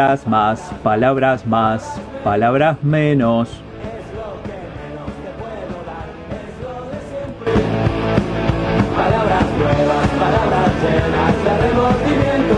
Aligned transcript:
Palabras 0.00 0.26
más, 0.26 0.60
palabras 0.82 1.46
más, 1.46 2.00
palabras 2.24 2.82
menos. 2.82 3.50
Palabras 8.96 9.44
nuevas, 9.58 10.08
palabras 10.18 10.70
llenas 10.80 11.44
de 11.44 11.52
remordimiento. 11.68 12.56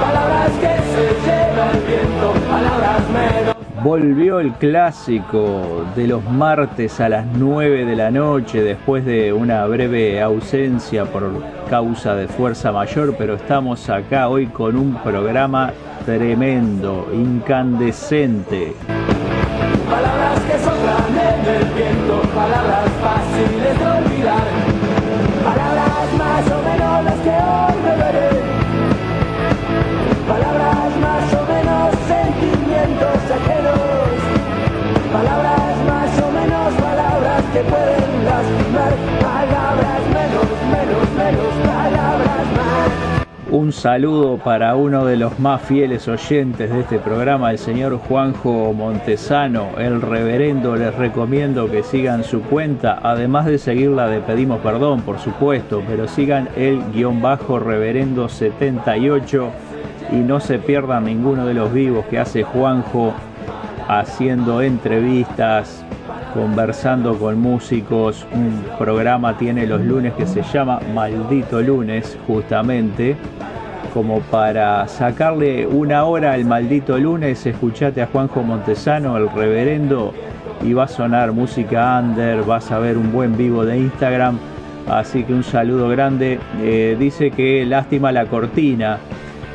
Palabras 0.00 0.50
que 0.52 0.72
se 0.92 1.04
lleva 1.26 1.70
el 1.72 1.80
viento, 1.86 2.32
palabras 2.48 3.02
menos. 3.10 3.54
Volvió 3.84 4.40
el 4.40 4.52
clásico 4.54 5.84
de 5.94 6.06
los 6.06 6.24
martes 6.24 7.00
a 7.00 7.10
las 7.10 7.26
9 7.26 7.84
de 7.84 7.96
la 7.96 8.10
noche 8.10 8.62
después 8.62 9.04
de 9.04 9.34
una 9.34 9.66
breve 9.66 10.22
ausencia 10.22 11.04
por 11.04 11.30
causa 11.68 12.14
de 12.14 12.28
fuerza 12.28 12.72
mayor, 12.72 13.14
pero 13.18 13.34
estamos 13.34 13.90
acá 13.90 14.28
hoy 14.30 14.46
con 14.46 14.74
un 14.74 14.94
programa 14.94 15.74
tremendo, 16.08 17.10
incandescente. 17.12 18.74
Palabras 19.90 20.40
que 20.40 20.58
soplan 20.58 21.12
en 21.12 21.54
el 21.54 21.64
viento, 21.74 22.22
palabras 22.34 22.77
Un 43.68 43.74
saludo 43.74 44.38
para 44.38 44.74
uno 44.76 45.04
de 45.04 45.18
los 45.18 45.38
más 45.38 45.60
fieles 45.60 46.08
oyentes 46.08 46.70
de 46.70 46.80
este 46.80 46.98
programa, 46.98 47.50
el 47.50 47.58
señor 47.58 47.98
Juanjo 47.98 48.72
Montesano, 48.72 49.72
el 49.76 50.00
reverendo. 50.00 50.74
Les 50.74 50.94
recomiendo 50.94 51.70
que 51.70 51.82
sigan 51.82 52.24
su 52.24 52.40
cuenta, 52.40 52.98
además 53.02 53.44
de 53.44 53.58
seguirla 53.58 54.08
de 54.08 54.20
Pedimos 54.20 54.60
Perdón, 54.60 55.02
por 55.02 55.18
supuesto, 55.18 55.82
pero 55.86 56.08
sigan 56.08 56.48
el 56.56 56.82
guion 56.94 57.20
bajo 57.20 57.58
reverendo 57.58 58.30
78 58.30 59.50
y 60.12 60.16
no 60.16 60.40
se 60.40 60.58
pierdan 60.58 61.04
ninguno 61.04 61.44
de 61.44 61.52
los 61.52 61.70
vivos 61.70 62.06
que 62.06 62.18
hace 62.18 62.44
Juanjo 62.44 63.12
haciendo 63.86 64.62
entrevistas, 64.62 65.84
conversando 66.32 67.18
con 67.18 67.38
músicos. 67.38 68.26
Un 68.32 68.64
programa 68.78 69.36
tiene 69.36 69.66
los 69.66 69.82
lunes 69.82 70.14
que 70.14 70.26
se 70.26 70.42
llama 70.42 70.80
Maldito 70.94 71.60
Lunes, 71.60 72.16
justamente. 72.26 73.18
Como 73.92 74.20
para 74.20 74.86
sacarle 74.86 75.66
una 75.66 76.04
hora 76.04 76.32
al 76.32 76.44
maldito 76.44 76.98
lunes, 76.98 77.44
escuchate 77.46 78.02
a 78.02 78.06
Juanjo 78.06 78.42
Montesano, 78.42 79.16
el 79.16 79.28
reverendo, 79.30 80.12
y 80.62 80.72
va 80.72 80.84
a 80.84 80.88
sonar 80.88 81.32
música 81.32 81.98
under, 81.98 82.44
vas 82.44 82.70
a 82.70 82.78
ver 82.78 82.98
un 82.98 83.12
buen 83.12 83.36
vivo 83.36 83.64
de 83.64 83.78
Instagram. 83.78 84.38
Así 84.88 85.24
que 85.24 85.32
un 85.32 85.42
saludo 85.42 85.88
grande. 85.88 86.38
Eh, 86.60 86.96
dice 86.98 87.30
que 87.30 87.64
lástima 87.66 88.12
la 88.12 88.26
cortina. 88.26 88.98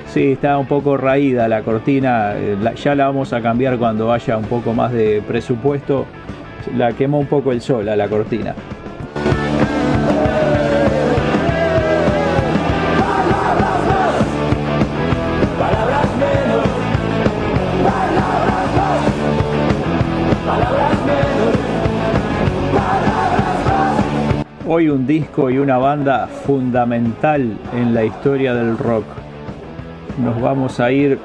Sí, 0.07 0.33
está 0.33 0.57
un 0.57 0.67
poco 0.67 0.97
raída 0.97 1.47
la 1.47 1.61
cortina. 1.61 2.33
eh, 2.35 2.55
ya 2.75 2.95
la 2.95 3.05
vamos 3.05 3.33
a 3.33 3.41
cambiar 3.41 3.77
cuando 3.77 4.11
haya 4.11 4.37
un 4.37 4.45
poco 4.45 4.73
más 4.73 4.91
de 4.91 5.23
presupuesto. 5.27 6.05
La 6.75 6.91
quemó 6.93 7.19
un 7.19 7.27
poco 7.27 7.51
el 7.51 7.61
sol 7.61 7.87
a 7.89 7.95
la 7.95 8.07
cortina. 8.07 8.53
Un 24.93 25.07
disco 25.07 25.49
y 25.49 25.57
una 25.57 25.77
banda 25.79 26.27
fundamental 26.27 27.57
en 27.73 27.95
la 27.95 28.05
historia 28.05 28.53
del 28.53 28.77
rock. 28.77 29.05
Nos 30.23 30.39
vamos 30.39 30.79
a 30.79 30.91
ir 30.91 31.17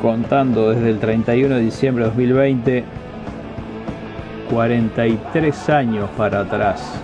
contando 0.00 0.70
desde 0.70 0.88
el 0.88 0.98
31 0.98 1.56
de 1.56 1.60
diciembre 1.60 2.04
de 2.04 2.10
2020, 2.10 2.84
43 4.50 5.68
años 5.68 6.08
para 6.16 6.40
atrás. 6.40 7.00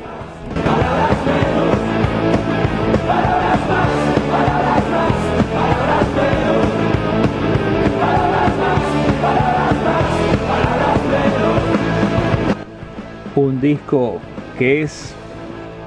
Un 13.36 13.60
disco 13.60 14.20
que 14.58 14.82
es 14.82 15.14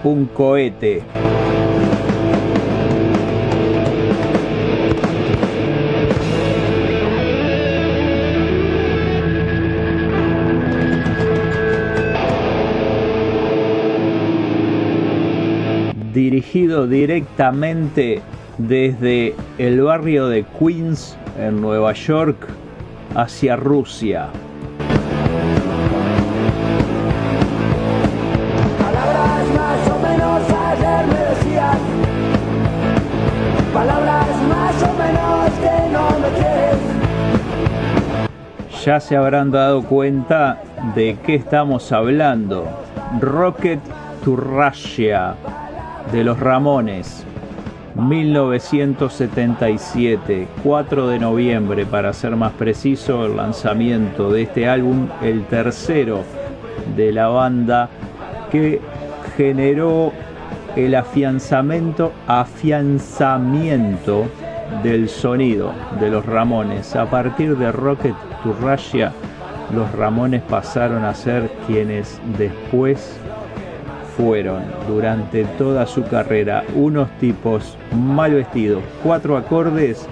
un 0.04 0.26
cohete. 0.26 1.04
dirigido 16.14 16.88
directamente 16.88 18.22
desde 18.58 19.36
el 19.58 19.82
barrio 19.82 20.28
de 20.28 20.46
Queens 20.60 21.18
en 21.40 21.60
Nueva 21.60 21.94
York 21.94 22.48
hacia 23.16 23.56
Rusia. 23.56 24.30
Ya 38.86 39.00
se 39.00 39.16
habrán 39.16 39.50
dado 39.50 39.82
cuenta 39.84 40.62
de 40.94 41.18
qué 41.26 41.36
estamos 41.36 41.94
hablando. 41.94 42.68
Rocket 43.22 43.80
to 44.26 44.36
de 46.12 46.24
los 46.26 46.38
Ramones. 46.38 47.26
1977, 47.96 50.50
4 50.64 51.08
de 51.08 51.20
noviembre 51.20 51.86
para 51.86 52.12
ser 52.12 52.36
más 52.36 52.52
preciso, 52.54 53.26
el 53.26 53.38
lanzamiento 53.38 54.30
de 54.30 54.42
este 54.42 54.68
álbum, 54.68 55.08
el 55.22 55.46
tercero 55.46 56.24
de 56.98 57.14
la 57.14 57.30
banda 57.30 57.88
que 58.52 58.82
generó 59.38 60.12
el 60.76 60.96
afianzamiento, 60.96 62.12
afianzamiento 62.28 64.26
del 64.82 65.10
sonido 65.10 65.74
de 66.00 66.10
los 66.10 66.26
Ramones. 66.26 66.96
A 66.96 67.10
partir 67.10 67.58
de 67.58 67.72
Rocket 67.72 68.16
to 68.44 68.54
Russia, 68.62 69.12
los 69.74 69.92
Ramones 69.94 70.42
pasaron 70.42 71.04
a 71.06 71.14
ser 71.14 71.50
quienes 71.68 72.20
después 72.38 73.20
fueron 74.18 74.64
durante 74.88 75.46
toda 75.46 75.86
su 75.86 76.04
carrera 76.04 76.64
unos 76.76 77.10
tipos 77.20 77.78
mal 77.96 78.34
vestidos, 78.34 78.84
cuatro 79.04 79.38
acordes 79.38 80.08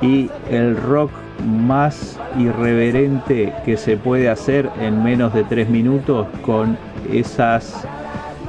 y 0.00 0.30
el 0.50 0.76
rock 0.76 1.10
más 1.44 2.18
irreverente 2.38 3.52
que 3.64 3.76
se 3.76 3.96
puede 3.96 4.28
hacer 4.28 4.70
en 4.80 5.02
menos 5.02 5.34
de 5.34 5.44
tres 5.44 5.68
minutos 5.68 6.26
con 6.42 6.76
esas 7.12 7.84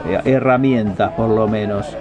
eh, 0.07 0.21
herramientas 0.25 1.11
por 1.13 1.29
lo 1.29 1.47
menos. 1.47 1.95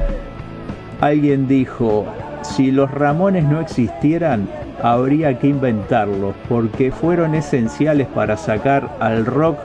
Alguien 1.00 1.46
dijo, 1.46 2.06
si 2.46 2.70
los 2.70 2.90
Ramones 2.90 3.44
no 3.44 3.60
existieran, 3.60 4.48
habría 4.82 5.38
que 5.38 5.48
inventarlos, 5.48 6.34
porque 6.48 6.90
fueron 6.90 7.34
esenciales 7.34 8.06
para 8.08 8.36
sacar 8.36 8.96
al 9.00 9.26
rock 9.26 9.58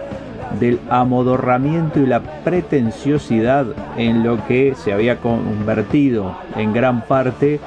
del 0.59 0.79
amodorramiento 0.89 1.99
y 1.99 2.05
la 2.05 2.19
pretenciosidad 2.43 3.67
en 3.97 4.23
lo 4.23 4.45
que 4.47 4.73
se 4.75 4.91
había 4.91 5.17
convertido 5.17 6.35
en 6.57 6.73
gran 6.73 7.05
parte 7.05 7.59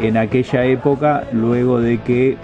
en 0.00 0.16
aquella 0.16 0.64
época, 0.64 1.24
luego 1.32 1.80
de 1.80 1.98
que 2.00 2.36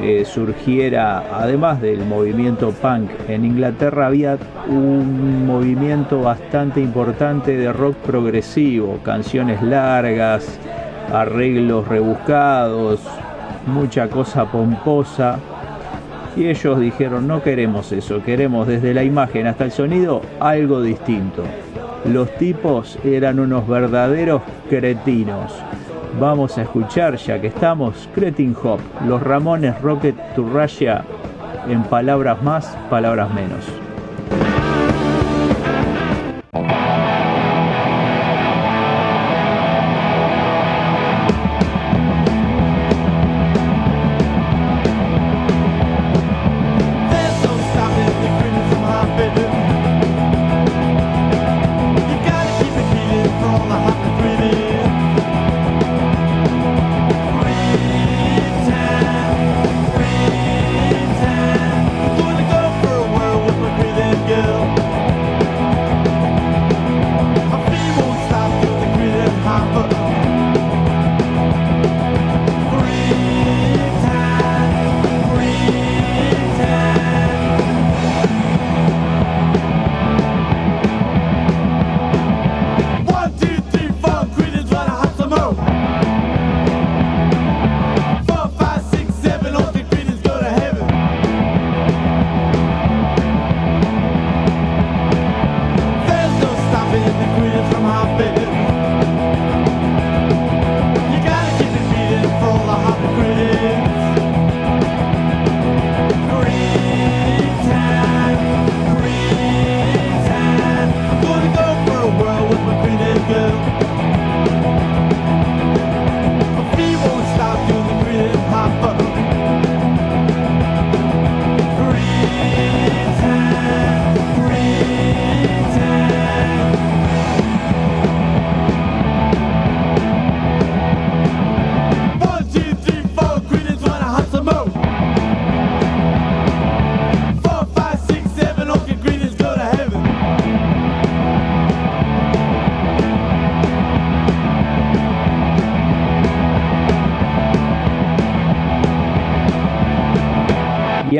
eh, 0.00 0.24
surgiera, 0.24 1.22
además 1.32 1.80
del 1.80 2.04
movimiento 2.04 2.70
punk 2.72 3.10
en 3.28 3.44
Inglaterra, 3.44 4.06
había 4.06 4.38
un 4.68 5.46
movimiento 5.46 6.22
bastante 6.22 6.80
importante 6.80 7.56
de 7.56 7.72
rock 7.72 7.96
progresivo, 7.96 8.98
canciones 9.04 9.62
largas, 9.62 10.58
arreglos 11.12 11.88
rebuscados, 11.88 13.00
mucha 13.66 14.08
cosa 14.08 14.44
pomposa. 14.44 15.38
Y 16.36 16.48
ellos 16.48 16.80
dijeron, 16.80 17.26
no 17.26 17.42
queremos 17.42 17.92
eso, 17.92 18.22
queremos 18.22 18.66
desde 18.66 18.94
la 18.94 19.04
imagen 19.04 19.46
hasta 19.46 19.64
el 19.64 19.72
sonido 19.72 20.22
algo 20.40 20.80
distinto. 20.80 21.44
Los 22.04 22.34
tipos 22.36 22.98
eran 23.04 23.38
unos 23.38 23.68
verdaderos 23.68 24.42
cretinos. 24.68 25.52
Vamos 26.18 26.58
a 26.58 26.62
escuchar, 26.62 27.16
ya 27.16 27.40
que 27.40 27.46
estamos, 27.46 28.08
Cretin 28.14 28.56
Hop, 28.62 28.80
los 29.06 29.22
Ramones 29.22 29.80
Rocket 29.80 30.16
Russia, 30.36 31.04
en 31.68 31.82
palabras 31.84 32.42
más, 32.42 32.66
palabras 32.90 33.32
menos. 33.32 33.91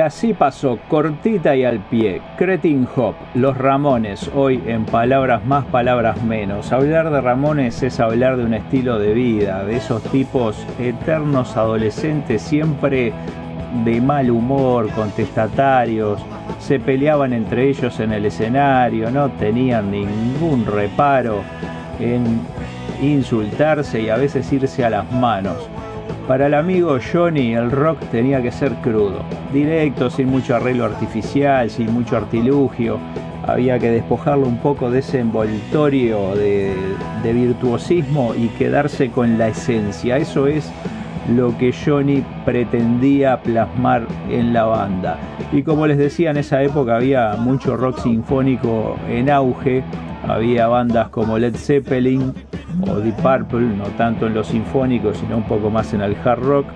Así 0.03 0.35
pasó, 0.35 0.79
cortita 0.89 1.57
y 1.57 1.65
al 1.65 1.79
pie, 1.81 2.21
Cretin 2.37 2.87
Hop, 2.97 3.15
Los 3.35 3.57
Ramones, 3.57 4.31
hoy 4.35 4.63
en 4.67 4.85
palabras 4.85 5.45
más, 5.45 5.65
palabras 5.67 6.23
menos. 6.23 6.73
Hablar 6.73 7.11
de 7.11 7.21
Ramones 7.21 7.83
es 7.83 8.01
hablar 8.01 8.37
de 8.37 8.45
un 8.45 8.55
estilo 8.55 8.99
de 8.99 9.15
vida, 9.15 9.65
de 9.65 9.77
esos 9.77 10.03
tipos 10.05 10.67
eternos 10.79 11.57
adolescentes, 11.57 12.43
siempre 12.43 13.13
de 13.85 14.01
mal 14.01 14.31
humor, 14.31 14.91
contestatarios, 14.91 16.21
se 16.59 16.79
peleaban 16.79 17.33
entre 17.33 17.71
ellos 17.71 17.99
en 18.01 18.13
el 18.13 18.27
escenario, 18.27 19.11
no 19.11 19.31
tenían 19.31 19.91
ningún 19.91 20.67
reparo 20.67 21.43
en 21.99 22.41
insultarse 23.01 24.03
y 24.03 24.09
a 24.09 24.17
veces 24.17 24.53
irse 24.53 24.85
a 24.85 24.91
las 24.91 25.11
manos. 25.13 25.69
Para 26.27 26.47
el 26.47 26.55
amigo 26.55 26.99
Johnny 27.01 27.53
el 27.55 27.71
rock 27.73 27.99
tenía 28.13 28.41
que 28.41 28.53
ser 28.53 28.73
crudo, 28.77 29.25
directo, 29.53 30.09
sin 30.09 30.29
mucho 30.29 30.55
arreglo 30.55 30.85
artificial, 30.85 31.69
sin 31.69 31.93
mucho 31.93 32.17
artilugio. 32.17 32.99
Había 33.45 33.81
que 33.81 33.91
despojarlo 33.91 34.47
un 34.47 34.59
poco 34.59 34.89
de 34.89 35.01
ese 35.01 35.19
envoltorio 35.19 36.37
de, 36.37 36.75
virtuosismo 37.25 38.35
y 38.37 38.49
quedarse 38.51 39.11
con 39.11 39.37
la 39.37 39.49
esencia. 39.49 40.17
Eso 40.17 40.47
es 40.47 40.71
lo 41.29 41.57
que 41.59 41.73
Johnny 41.73 42.25
pretendía 42.45 43.41
plasmar 43.41 44.07
en 44.29 44.53
la 44.53 44.65
banda. 44.65 45.19
Y 45.53 45.63
como 45.63 45.87
les 45.87 45.99
decía, 45.99 46.31
en 46.31 46.39
esa 46.39 46.63
época 46.63 46.97
había 46.97 47.35
mucho 47.39 47.77
rock 47.77 47.99
sinfónico 47.99 48.97
en 49.09 49.31
auge, 49.31 49.85
había 50.27 50.69
bandas 50.69 51.09
como 51.09 51.39
Led 51.39 51.55
Zeppelin, 51.55 52.33
o 52.89 52.97
Deep 52.97 53.17
Purple, 53.17 53.77
no 53.77 53.85
tanto 53.97 54.27
en 54.27 54.35
los 54.35 54.49
sinfónicos, 54.49 55.19
sino 55.19 55.37
un 55.37 55.45
poco 55.45 55.71
más 55.71 55.93
en 55.95 56.01
el 56.01 56.17
hard 56.25 56.41
rock, 56.41 56.67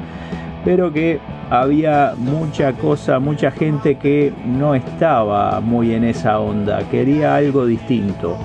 pero 0.65 0.93
que 0.93 1.19
había 1.51 2.15
mucha 2.17 2.73
cosa, 2.73 3.19
mucha 3.19 3.51
gente 3.51 3.97
que 3.97 4.33
no 4.45 4.75
estaba 4.75 5.61
muy 5.61 5.95
en 5.95 6.05
esa 6.05 6.41
onda, 6.41 6.81
quería 6.91 7.37
algo 7.37 7.67
distinto. 7.67 8.37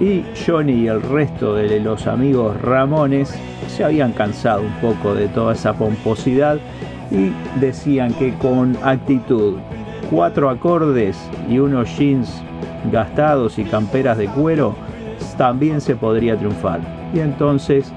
Y 0.00 0.24
Johnny 0.46 0.84
y 0.84 0.86
el 0.86 1.02
resto 1.02 1.54
de 1.56 1.80
los 1.80 2.06
amigos 2.06 2.60
Ramones 2.60 3.34
se 3.68 3.84
habían 3.84 4.12
cansado 4.12 4.62
un 4.62 4.72
poco 4.74 5.14
de 5.14 5.26
toda 5.28 5.54
esa 5.54 5.72
pomposidad 5.72 6.58
y 7.10 7.32
decían 7.58 8.14
que 8.14 8.34
con 8.34 8.76
actitud, 8.82 9.56
cuatro 10.08 10.50
acordes 10.50 11.18
y 11.48 11.58
unos 11.58 11.98
jeans 11.98 12.42
gastados 12.92 13.58
y 13.58 13.64
camperas 13.64 14.18
de 14.18 14.26
cuero, 14.28 14.76
también 15.36 15.80
se 15.80 15.96
podría 15.96 16.36
triunfar. 16.36 16.80
Y 17.12 17.18
entonces 17.18 17.92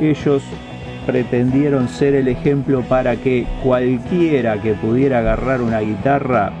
ellos 0.00 0.42
pretendieron 1.06 1.88
ser 1.88 2.14
el 2.14 2.28
ejemplo 2.28 2.82
para 2.82 3.16
que 3.16 3.46
cualquiera 3.64 4.60
que 4.60 4.74
pudiera 4.74 5.20
agarrar 5.20 5.62
una 5.62 5.80
guitarra 5.80 6.52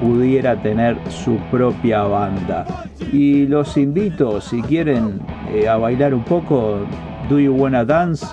pudiera 0.00 0.60
tener 0.62 0.96
su 1.10 1.36
propia 1.50 2.02
banda. 2.02 2.66
Y 3.12 3.46
los 3.46 3.76
invito, 3.76 4.40
si 4.40 4.62
quieren, 4.62 5.20
eh, 5.52 5.68
a 5.68 5.76
bailar 5.76 6.14
un 6.14 6.24
poco, 6.24 6.80
Do 7.28 7.38
You 7.38 7.54
Wanna 7.54 7.84
Dance? 7.84 8.26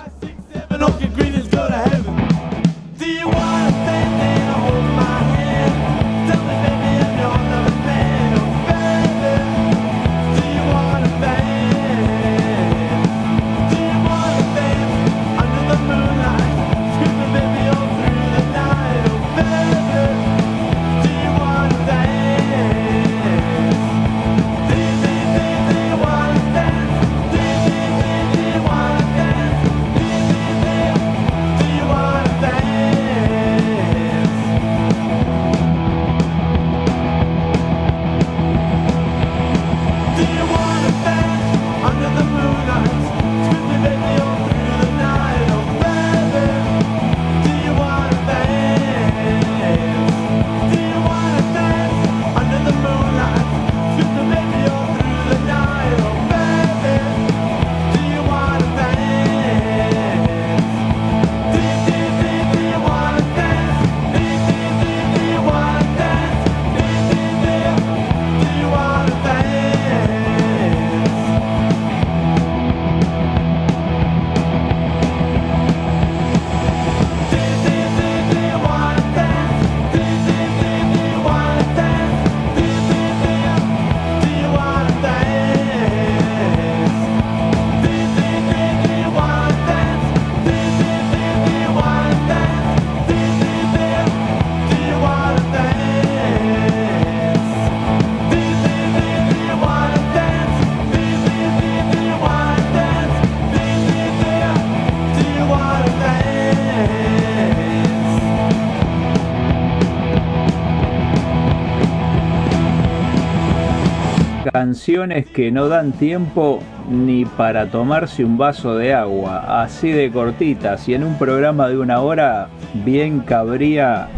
Canciones 114.64 115.26
que 115.26 115.50
no 115.50 115.68
dan 115.68 115.92
tiempo 115.92 116.58
ni 116.90 117.26
para 117.26 117.66
tomarse 117.66 118.24
un 118.24 118.38
vaso 118.38 118.74
de 118.76 118.94
agua, 118.94 119.62
así 119.62 119.90
de 119.90 120.10
cortitas, 120.10 120.88
y 120.88 120.94
en 120.94 121.04
un 121.04 121.18
programa 121.18 121.68
de 121.68 121.76
una 121.76 122.00
hora 122.00 122.48
bien 122.82 123.20
cabría 123.20 124.08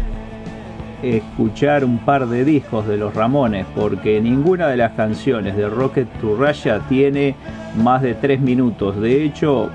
escuchar 1.03 1.83
un 1.83 1.97
par 1.97 2.27
de 2.27 2.45
discos 2.45 2.87
de 2.87 2.95
los 2.95 3.13
Ramones, 3.13 3.65
porque 3.75 4.21
ninguna 4.21 4.67
de 4.67 4.77
las 4.77 4.93
canciones 4.93 5.57
de 5.57 5.67
Rocket 5.67 6.07
to 6.21 6.37
Raya 6.37 6.79
tiene 6.87 7.35
más 7.83 8.01
de 8.01 8.13
3 8.13 8.39
minutos. 8.39 9.01
De 9.01 9.25
hecho, 9.25 9.69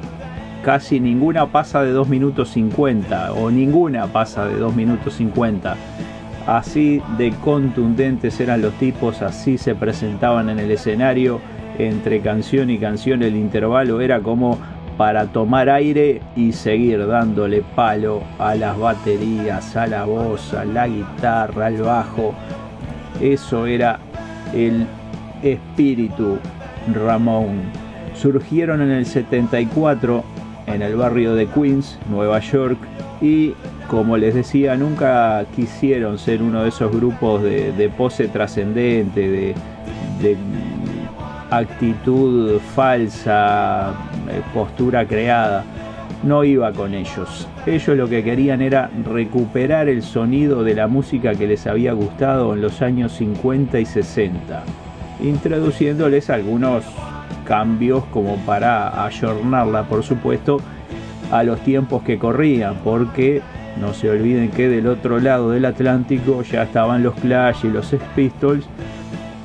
casi 0.64 1.00
ninguna 1.00 1.48
pasa 1.48 1.82
de 1.82 1.90
2 1.90 2.08
minutos 2.08 2.48
50, 2.48 3.34
o 3.34 3.50
ninguna 3.50 4.06
pasa 4.06 4.46
de 4.46 4.56
2 4.56 4.74
minutos 4.74 5.12
50. 5.16 5.76
Así 6.46 7.00
de 7.18 7.30
contundentes 7.44 8.40
eran 8.40 8.62
los 8.62 8.74
tipos, 8.74 9.22
así 9.22 9.58
se 9.58 9.74
presentaban 9.74 10.48
en 10.48 10.58
el 10.58 10.70
escenario. 10.70 11.40
Entre 11.78 12.20
canción 12.20 12.68
y 12.70 12.78
canción 12.78 13.22
el 13.22 13.36
intervalo 13.36 14.00
era 14.00 14.20
como 14.20 14.58
para 14.96 15.26
tomar 15.26 15.70
aire 15.70 16.20
y 16.36 16.52
seguir 16.52 17.06
dándole 17.06 17.62
palo 17.74 18.22
a 18.38 18.54
las 18.54 18.78
baterías, 18.78 19.74
a 19.76 19.86
la 19.86 20.04
voz, 20.04 20.52
a 20.52 20.64
la 20.64 20.86
guitarra, 20.86 21.66
al 21.66 21.78
bajo. 21.78 22.34
Eso 23.20 23.66
era 23.66 24.00
el 24.52 24.86
espíritu 25.42 26.38
Ramón. 26.92 27.62
Surgieron 28.14 28.82
en 28.82 28.90
el 28.90 29.06
74 29.06 30.24
en 30.66 30.82
el 30.82 30.96
barrio 30.96 31.34
de 31.34 31.46
Queens, 31.46 31.98
Nueva 32.10 32.38
York, 32.40 32.78
y 33.20 33.54
como 33.92 34.16
les 34.16 34.34
decía, 34.34 34.74
nunca 34.74 35.44
quisieron 35.54 36.16
ser 36.16 36.42
uno 36.42 36.62
de 36.62 36.70
esos 36.70 36.90
grupos 36.90 37.42
de, 37.42 37.92
pose 37.94 38.26
trascendente, 38.26 39.20
de, 39.20 39.54
de 40.22 40.36
actitud 41.50 42.58
falsa, 42.74 43.92
eh, 44.30 44.40
postura 44.54 45.06
creada, 45.06 45.62
no 46.22 46.42
iba 46.42 46.72
con 46.72 46.94
ellos. 46.94 47.46
Ellos 47.66 47.94
lo 47.94 48.08
que 48.08 48.24
querían 48.24 48.62
era 48.62 48.88
recuperar 49.04 49.90
el 49.90 50.02
sonido 50.02 50.64
de 50.64 50.74
la 50.74 50.88
música 50.88 51.34
que 51.34 51.46
les 51.46 51.66
había 51.66 51.92
gustado 51.92 52.54
en 52.54 52.62
los 52.62 52.80
años 52.80 53.12
50 53.12 53.78
y 53.78 53.84
60, 53.84 54.62
introduciéndoles 55.22 56.30
algunos 56.30 56.86
cambios 57.44 58.04
como 58.06 58.36
para 58.46 59.04
ayornarla, 59.04 59.82
por 59.82 60.02
supuesto, 60.02 60.62
a 61.30 61.42
los 61.42 61.60
tiempos 61.60 62.02
que 62.04 62.18
corrían, 62.18 62.76
porque 62.82 63.42
no 63.80 63.92
se 63.94 64.10
olviden 64.10 64.50
que 64.50 64.68
del 64.68 64.86
otro 64.86 65.20
lado 65.20 65.50
del 65.50 65.64
Atlántico 65.64 66.42
ya 66.42 66.64
estaban 66.64 67.02
los 67.02 67.14
Clash 67.14 67.64
y 67.64 67.68
los 67.68 67.94
Pistols 68.14 68.66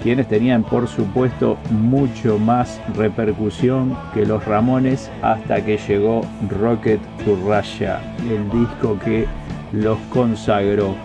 quienes 0.02 0.28
tenían 0.28 0.64
por 0.64 0.88
supuesto 0.88 1.58
mucho 1.70 2.38
más 2.40 2.80
repercusión 2.96 3.98
que 4.14 4.26
los 4.26 4.46
Ramones 4.46 5.12
hasta 5.22 5.64
que 5.66 5.78
llegó 5.78 6.22
Rocket 6.50 7.02
to 7.26 7.36
Russia, 7.46 8.00
el 8.30 8.50
disco 8.50 8.98
que 9.04 9.26
los 9.74 9.98
consagró. 10.10 10.96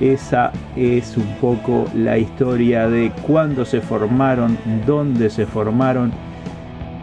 Esa 0.00 0.50
es 0.74 1.16
un 1.16 1.32
poco 1.40 1.84
la 1.94 2.16
historia 2.18 2.88
de 2.88 3.12
cuándo 3.26 3.64
se 3.64 3.80
formaron, 3.80 4.56
dónde 4.86 5.28
se 5.28 5.46
formaron 5.46 6.10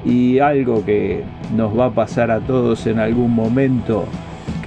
y 0.04 0.40
algo 0.40 0.84
que 0.84 1.24
nos 1.56 1.78
va 1.78 1.86
a 1.86 1.92
pasar 1.92 2.32
a 2.32 2.40
todos 2.40 2.88
en 2.88 3.00
algún 3.00 3.34
momento 3.34 4.06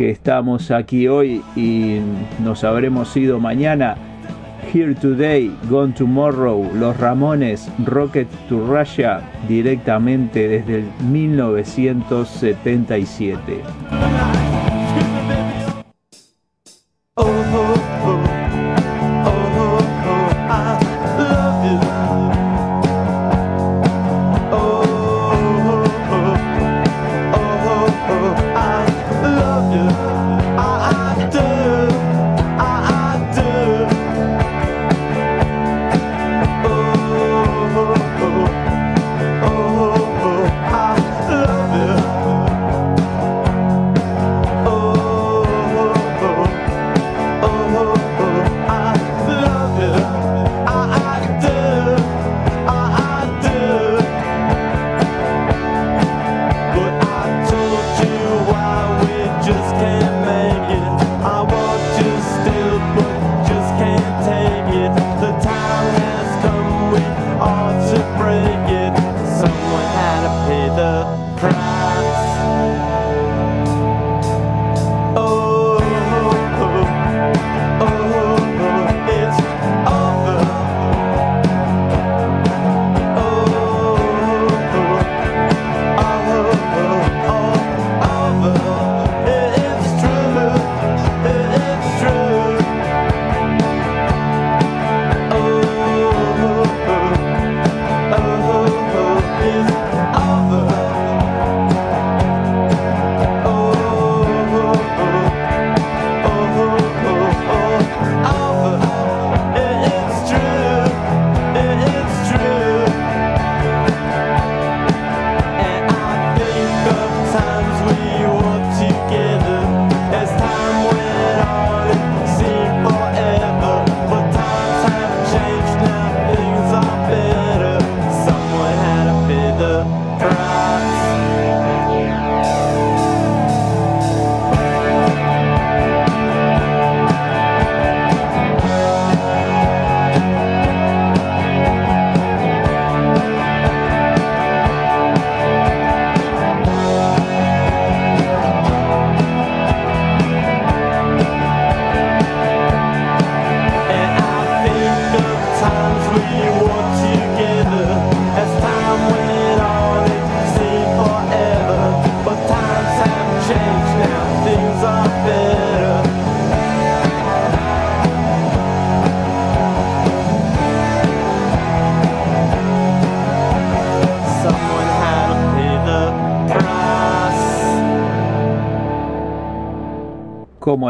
que 0.01 0.09
estamos 0.09 0.71
aquí 0.71 1.09
hoy 1.09 1.43
y 1.55 1.99
nos 2.43 2.65
habremos 2.65 3.15
ido 3.19 3.39
mañana 3.39 3.97
Here 4.73 4.95
Today, 4.95 5.55
Gone 5.69 5.93
Tomorrow, 5.93 6.71
Los 6.75 6.97
Ramones, 6.97 7.69
Rocket 7.85 8.27
to 8.49 8.67
Russia, 8.67 9.21
directamente 9.47 10.49
desde 10.49 10.77
el 10.77 10.87
1977. 11.11 13.61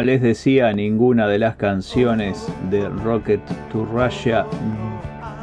Les 0.02 0.23
decía, 0.23 0.73
ninguna 0.73 1.26
de 1.26 1.38
las 1.38 1.57
canciones 1.57 2.47
de 2.71 2.88
Rocket 2.88 3.40
to 3.73 3.85
Russia 3.85 4.47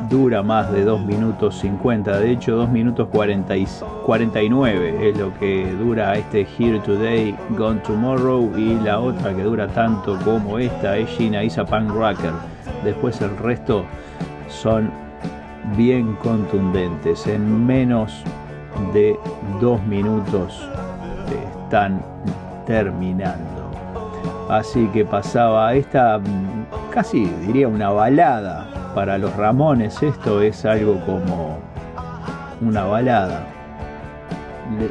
dura 0.09 0.41
más 0.41 0.71
de 0.71 0.83
2 0.83 1.05
minutos 1.05 1.59
50, 1.59 2.19
de 2.19 2.31
hecho 2.31 2.55
2 2.55 2.69
minutos 2.69 3.09
49 3.09 5.09
es 5.09 5.17
lo 5.17 5.37
que 5.37 5.69
dura 5.73 6.15
este 6.15 6.47
Here 6.57 6.79
Today, 6.79 7.35
Gone 7.57 7.81
Tomorrow 7.81 8.57
y 8.57 8.75
la 8.75 8.99
otra 8.99 9.35
que 9.35 9.43
dura 9.43 9.67
tanto 9.67 10.17
como 10.23 10.59
esta 10.59 10.97
es 10.97 11.09
Gina 11.09 11.43
Isa 11.43 11.65
Punk 11.65 11.91
Rocker. 11.91 12.31
Después 12.83 13.19
el 13.21 13.35
resto 13.37 13.83
son 14.47 14.89
bien 15.75 16.15
contundentes, 16.15 17.27
en 17.27 17.65
menos 17.65 18.23
de 18.93 19.17
2 19.59 19.83
minutos 19.87 20.69
están 21.65 22.01
terminando. 22.65 23.46
Así 24.49 24.87
que 24.87 25.03
pasaba 25.03 25.73
esta 25.73 26.21
casi 26.91 27.25
diría 27.45 27.67
una 27.67 27.89
balada 27.89 28.65
para 28.95 29.17
los 29.17 29.35
Ramones. 29.35 30.01
Esto 30.01 30.41
es 30.41 30.65
algo 30.65 30.99
como 31.05 31.57
una 32.61 32.85
balada, 32.85 33.45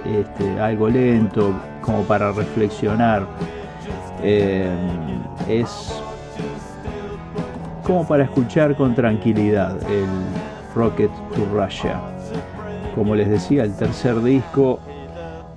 este, 0.04 0.60
algo 0.60 0.88
lento, 0.88 1.54
como 1.80 2.02
para 2.02 2.32
reflexionar. 2.32 3.26
Eh, 4.22 4.68
es 5.48 6.02
como 7.82 8.06
para 8.06 8.24
escuchar 8.24 8.76
con 8.76 8.94
tranquilidad 8.94 9.76
el 9.90 10.06
Rocket 10.74 11.10
to 11.34 11.46
Russia. 11.54 12.00
Como 12.94 13.14
les 13.14 13.28
decía, 13.28 13.64
el 13.64 13.74
tercer 13.74 14.22
disco 14.22 14.80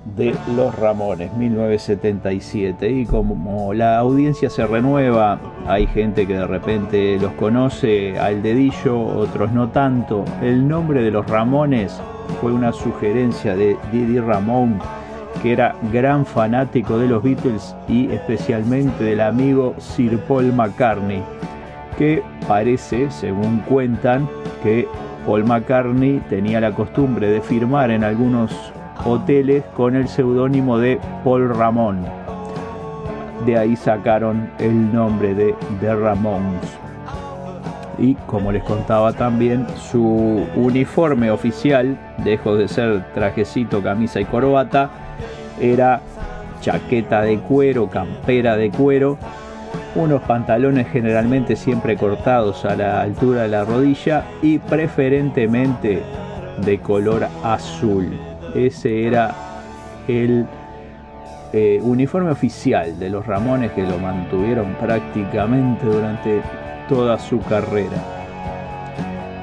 de 0.04 0.34
Los 0.56 0.76
Ramones, 0.78 1.32
1977. 1.34 2.90
Y 2.90 3.06
como 3.06 3.72
la 3.74 3.98
audiencia 3.98 4.50
se 4.50 4.66
renueva, 4.66 5.38
hay 5.66 5.86
gente 5.86 6.26
que 6.26 6.34
de 6.34 6.46
repente 6.46 7.18
los 7.18 7.32
conoce 7.32 8.18
al 8.18 8.42
dedillo, 8.42 9.00
otros 9.00 9.52
no 9.52 9.68
tanto. 9.68 10.24
El 10.42 10.66
nombre 10.66 11.02
de 11.02 11.10
Los 11.10 11.26
Ramones 11.28 12.00
fue 12.40 12.52
una 12.52 12.72
sugerencia 12.72 13.54
de 13.54 13.76
Didi 13.92 14.20
Ramón, 14.20 14.78
que 15.42 15.52
era 15.52 15.74
gran 15.92 16.24
fanático 16.26 16.98
de 16.98 17.08
los 17.08 17.22
Beatles 17.22 17.74
y 17.88 18.10
especialmente 18.10 19.04
del 19.04 19.20
amigo 19.20 19.74
Sir 19.78 20.18
Paul 20.20 20.52
McCartney, 20.52 21.22
que 21.98 22.22
parece, 22.46 23.10
según 23.10 23.60
cuentan, 23.60 24.28
que 24.62 24.88
Paul 25.26 25.44
McCartney 25.44 26.20
tenía 26.28 26.60
la 26.60 26.72
costumbre 26.72 27.28
de 27.28 27.40
firmar 27.40 27.90
en 27.90 28.04
algunos 28.04 28.72
hoteles 29.04 29.64
con 29.76 29.96
el 29.96 30.08
seudónimo 30.08 30.78
de 30.78 31.00
Paul 31.24 31.54
Ramón. 31.54 32.04
De 33.46 33.56
ahí 33.56 33.76
sacaron 33.76 34.50
el 34.58 34.92
nombre 34.92 35.34
de 35.34 35.54
The 35.80 35.94
Ramones. 35.94 36.78
Y 37.98 38.14
como 38.26 38.50
les 38.52 38.62
contaba 38.64 39.12
también, 39.12 39.66
su 39.76 40.46
uniforme 40.56 41.30
oficial, 41.30 41.98
dejo 42.24 42.56
de 42.56 42.68
ser 42.68 43.04
trajecito, 43.12 43.82
camisa 43.82 44.20
y 44.20 44.24
corbata, 44.24 44.90
era 45.60 46.00
chaqueta 46.60 47.22
de 47.22 47.38
cuero, 47.38 47.88
campera 47.88 48.56
de 48.56 48.70
cuero, 48.70 49.18
unos 49.94 50.22
pantalones 50.22 50.88
generalmente 50.88 51.56
siempre 51.56 51.96
cortados 51.96 52.64
a 52.64 52.76
la 52.76 53.02
altura 53.02 53.42
de 53.42 53.48
la 53.48 53.64
rodilla 53.64 54.24
y 54.40 54.58
preferentemente 54.58 56.02
de 56.64 56.78
color 56.78 57.26
azul. 57.42 58.29
Ese 58.54 59.06
era 59.06 59.34
el 60.08 60.46
eh, 61.52 61.80
uniforme 61.82 62.30
oficial 62.30 62.98
de 62.98 63.10
los 63.10 63.26
Ramones 63.26 63.72
que 63.72 63.82
lo 63.82 63.98
mantuvieron 63.98 64.74
prácticamente 64.74 65.86
durante 65.86 66.42
toda 66.88 67.18
su 67.18 67.40
carrera. 67.40 67.96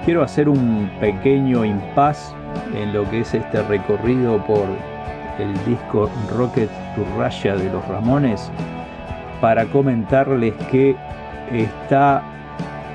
Quiero 0.06 0.24
hacer 0.24 0.48
un 0.48 0.90
pequeño 1.00 1.66
impas 1.66 2.34
en 2.76 2.94
lo 2.94 3.10
que 3.10 3.22
es 3.22 3.34
este 3.34 3.62
recorrido 3.64 4.38
por 4.46 4.66
el 5.40 5.54
disco 5.66 6.10
Rocket 6.36 6.70
to 6.96 7.04
de 7.58 7.72
los 7.72 7.88
Ramones 7.88 8.50
para 9.42 9.66
comentarles 9.66 10.54
que 10.72 10.96
está 11.52 12.24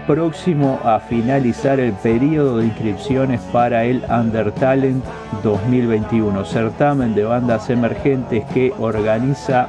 próximo 0.06 0.80
a 0.84 1.00
finalizar 1.00 1.80
el 1.80 1.92
periodo 1.92 2.58
de 2.58 2.66
inscripciones 2.66 3.40
para 3.52 3.84
el 3.84 4.02
Undertalent 4.08 5.04
2021, 5.42 6.44
certamen 6.44 7.14
de 7.14 7.24
bandas 7.24 7.70
emergentes 7.70 8.44
que 8.52 8.72
organiza 8.78 9.68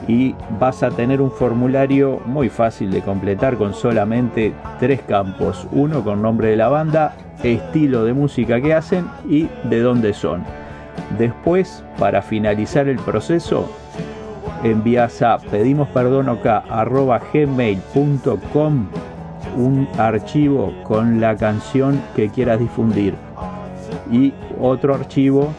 y 0.07 0.35
vas 0.59 0.83
a 0.83 0.89
tener 0.89 1.21
un 1.21 1.31
formulario 1.31 2.19
muy 2.25 2.49
fácil 2.49 2.91
de 2.91 3.01
completar 3.01 3.57
con 3.57 3.73
solamente 3.73 4.53
tres 4.79 5.01
campos. 5.01 5.67
Uno 5.71 6.03
con 6.03 6.21
nombre 6.21 6.49
de 6.49 6.57
la 6.57 6.69
banda, 6.69 7.15
estilo 7.43 8.03
de 8.03 8.13
música 8.13 8.59
que 8.61 8.73
hacen 8.73 9.07
y 9.29 9.47
de 9.63 9.79
dónde 9.81 10.13
son. 10.13 10.43
Después, 11.17 11.83
para 11.97 12.21
finalizar 12.21 12.87
el 12.87 12.97
proceso, 12.97 13.69
envías 14.63 15.21
a 15.21 15.37
pedimos 15.37 15.89
gmail.com 17.33 18.87
un 19.57 19.87
archivo 19.97 20.73
con 20.83 21.19
la 21.19 21.35
canción 21.35 22.01
que 22.15 22.29
quieras 22.29 22.59
difundir 22.59 23.15
y 24.11 24.33
otro 24.59 24.95
archivo 24.95 25.53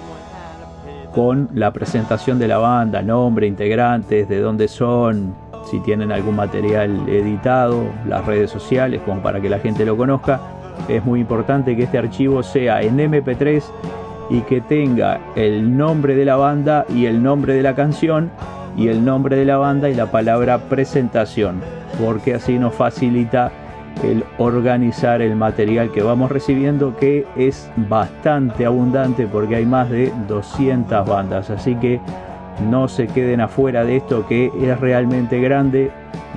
con 1.14 1.48
la 1.54 1.72
presentación 1.72 2.38
de 2.38 2.48
la 2.48 2.58
banda, 2.58 3.02
nombre, 3.02 3.46
integrantes, 3.46 4.28
de 4.28 4.40
dónde 4.40 4.68
son, 4.68 5.34
si 5.70 5.80
tienen 5.80 6.10
algún 6.10 6.36
material 6.36 7.08
editado, 7.08 7.84
las 8.08 8.24
redes 8.26 8.50
sociales, 8.50 9.00
como 9.04 9.22
para 9.22 9.40
que 9.40 9.48
la 9.48 9.58
gente 9.58 9.84
lo 9.84 9.96
conozca. 9.96 10.40
Es 10.88 11.04
muy 11.04 11.20
importante 11.20 11.76
que 11.76 11.84
este 11.84 11.98
archivo 11.98 12.42
sea 12.42 12.82
en 12.82 12.98
MP3 12.98 13.62
y 14.30 14.40
que 14.42 14.60
tenga 14.60 15.20
el 15.36 15.76
nombre 15.76 16.14
de 16.14 16.24
la 16.24 16.36
banda 16.36 16.86
y 16.88 17.06
el 17.06 17.22
nombre 17.22 17.54
de 17.54 17.62
la 17.62 17.74
canción 17.74 18.30
y 18.76 18.88
el 18.88 19.04
nombre 19.04 19.36
de 19.36 19.44
la 19.44 19.58
banda 19.58 19.90
y 19.90 19.94
la 19.94 20.10
palabra 20.10 20.58
presentación, 20.58 21.60
porque 22.02 22.34
así 22.34 22.58
nos 22.58 22.74
facilita 22.74 23.52
el 24.02 24.24
organizar 24.38 25.22
el 25.22 25.36
material 25.36 25.90
que 25.92 26.02
vamos 26.02 26.30
recibiendo 26.30 26.96
que 26.96 27.26
es 27.36 27.70
bastante 27.76 28.66
abundante 28.66 29.26
porque 29.26 29.56
hay 29.56 29.66
más 29.66 29.90
de 29.90 30.12
200 30.28 31.06
bandas. 31.06 31.50
Así 31.50 31.74
que 31.76 32.00
no 32.70 32.88
se 32.88 33.06
queden 33.06 33.40
afuera 33.40 33.84
de 33.84 33.96
esto 33.96 34.26
que 34.26 34.50
es 34.60 34.80
realmente 34.80 35.40
grande. 35.40 35.90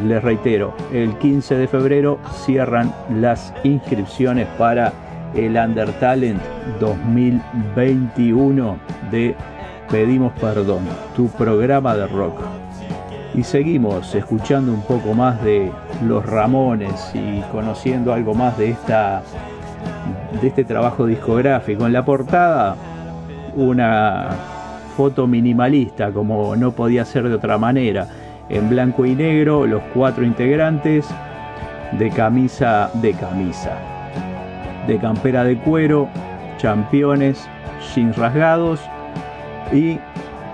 Les 0.06 0.22
reitero 0.22 0.74
el 0.92 1.18
15 1.18 1.56
de 1.56 1.68
febrero 1.68 2.20
cierran 2.46 2.94
las 3.10 3.54
inscripciones 3.64 4.48
para 4.58 4.92
el 5.34 5.56
Undertalent 5.56 6.42
2021 6.80 8.78
de 9.12 9.36
Pedimos 9.90 10.34
Perdón 10.40 10.84
tu 11.16 11.30
programa 11.30 11.96
de 11.96 12.08
rock 12.08 12.65
y 13.38 13.44
seguimos 13.44 14.16
escuchando 14.16 14.72
un 14.72 14.82
poco 14.82 15.14
más 15.14 15.44
de 15.44 15.72
los 16.08 16.26
Ramones 16.26 17.12
y 17.14 17.42
conociendo 17.52 18.14
algo 18.14 18.34
más 18.34 18.58
de 18.58 18.72
esta 18.72 19.24
de 20.42 20.48
este 20.48 20.64
trabajo 20.64 21.06
discográfico. 21.06 21.86
En 21.86 21.94
la 21.94 22.06
portada 22.06 22.76
una 23.56 24.30
foto 24.96 25.28
minimalista 25.28 26.12
como 26.12 26.56
no 26.56 26.72
podía 26.72 27.04
ser 27.04 27.28
de 27.28 27.36
otra 27.36 27.58
manera. 27.58 28.08
En 28.48 28.70
blanco 28.70 29.06
y 29.06 29.16
negro 29.16 29.66
los 29.66 29.82
cuatro 29.94 30.24
integrantes 30.24 31.06
de 31.98 32.10
camisa 32.12 32.90
de 32.96 33.14
camisa. 33.14 33.78
De 34.88 34.98
campera 34.98 35.44
de 35.44 35.58
cuero, 35.58 36.08
championes, 36.58 37.50
jeans 37.94 38.16
rasgados 38.18 38.80
y 39.74 40.00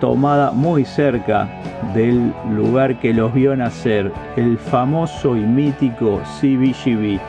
tomada 0.02 0.52
muy 0.52 0.84
cerca 0.84 1.48
del 1.94 2.34
lugar 2.50 3.00
que 3.00 3.14
los 3.14 3.34
vio 3.34 3.56
nacer, 3.56 4.12
el 4.36 4.58
famoso 4.58 5.38
y 5.38 5.42
mítico 5.42 6.20
CBGB, 6.42 7.20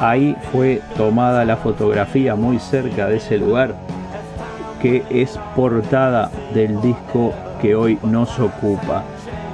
ahí 0.00 0.34
fue 0.50 0.80
tomada 0.96 1.44
la 1.44 1.56
fotografía 1.56 2.34
muy 2.34 2.58
cerca 2.58 3.06
de 3.06 3.18
ese 3.18 3.38
lugar 3.38 3.76
que 4.80 5.04
es 5.10 5.38
portada 5.54 6.30
del 6.52 6.80
disco 6.80 7.32
que 7.60 7.76
hoy 7.76 7.98
nos 8.02 8.40
ocupa. 8.40 9.04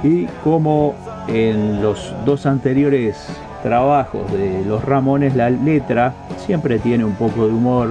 Y 0.01 0.25
como 0.43 0.95
en 1.27 1.83
los 1.83 2.13
dos 2.25 2.47
anteriores 2.47 3.29
trabajos 3.61 4.31
de 4.31 4.63
los 4.65 4.83
Ramones, 4.83 5.35
la 5.35 5.51
letra 5.51 6.13
siempre 6.37 6.79
tiene 6.79 7.05
un 7.05 7.13
poco 7.13 7.45
de 7.45 7.53
humor, 7.53 7.89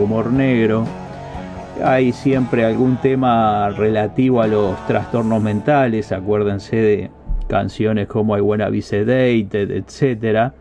humor 0.00 0.32
negro. 0.32 0.84
Hay 1.84 2.12
siempre 2.12 2.64
algún 2.64 2.96
tema 2.96 3.70
relativo 3.70 4.42
a 4.42 4.48
los 4.48 4.76
trastornos 4.86 5.40
mentales, 5.40 6.10
acuérdense 6.10 6.76
de 6.76 7.10
canciones 7.46 8.08
como 8.08 8.36
I 8.36 8.40
Wanna 8.40 8.68
Be 8.68 8.82
Sedated, 8.82 9.70
etc. 9.70 10.52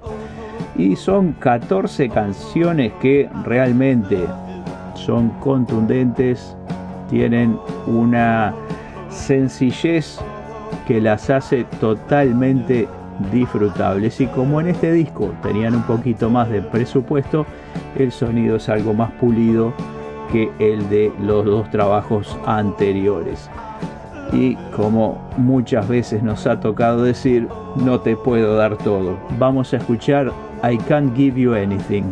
Y 0.78 0.96
son 0.96 1.34
14 1.34 2.10
canciones 2.10 2.94
que 3.02 3.28
realmente 3.44 4.20
son 4.94 5.30
contundentes, 5.40 6.56
tienen 7.10 7.58
una 7.88 8.54
sencillez 9.10 10.20
que 10.88 11.02
las 11.02 11.32
hace 11.32 11.64
totalmente 11.80 12.88
disfrutables 13.32 14.22
y 14.22 14.28
como 14.28 14.62
en 14.62 14.68
este 14.68 14.92
disco 14.92 15.34
tenían 15.42 15.74
un 15.74 15.84
poquito 15.84 16.30
más 16.30 16.50
de 16.50 16.62
presupuesto, 16.62 17.48
el 17.98 18.12
sonido 18.12 18.58
es 18.58 18.70
algo 18.70 18.94
más 18.94 19.12
pulido 19.14 19.74
que 20.32 20.52
el 20.60 20.90
de 20.90 21.12
los 21.20 21.46
dos 21.46 21.70
trabajos 21.70 22.38
anteriores. 22.46 23.50
Y 24.34 24.56
como 24.76 25.30
muchas 25.38 25.88
veces 25.88 26.22
nos 26.22 26.46
ha 26.48 26.60
tocado 26.60 27.04
decir, 27.04 27.48
no 27.76 28.00
te 28.02 28.16
puedo 28.18 28.56
dar 28.56 28.78
todo. 28.78 29.18
Vamos 29.38 29.74
a 29.74 29.78
escuchar 29.78 30.32
I 30.64 30.78
Can't 30.78 31.16
Give 31.16 31.40
You 31.40 31.54
Anything. 31.54 32.12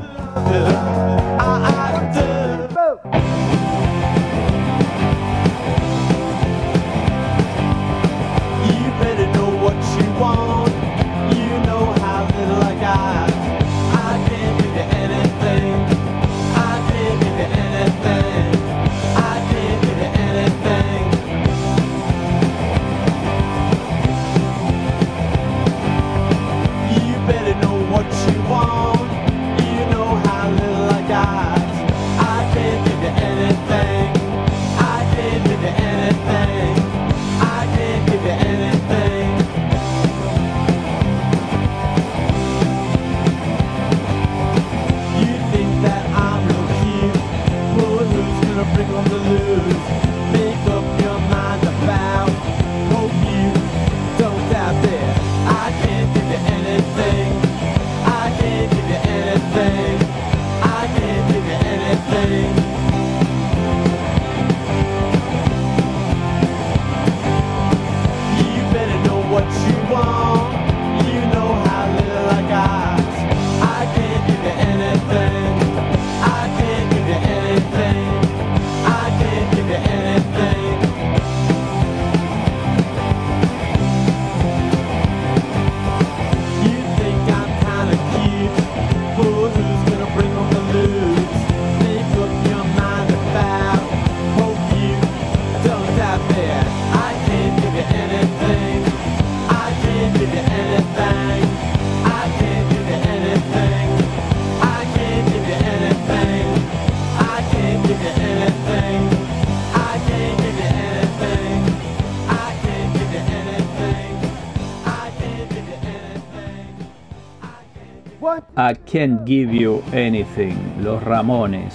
I 118.57 118.73
Can't 118.85 119.25
Give 119.25 119.53
You 119.53 119.83
Anything, 119.91 120.55
Los 120.81 121.03
Ramones. 121.03 121.73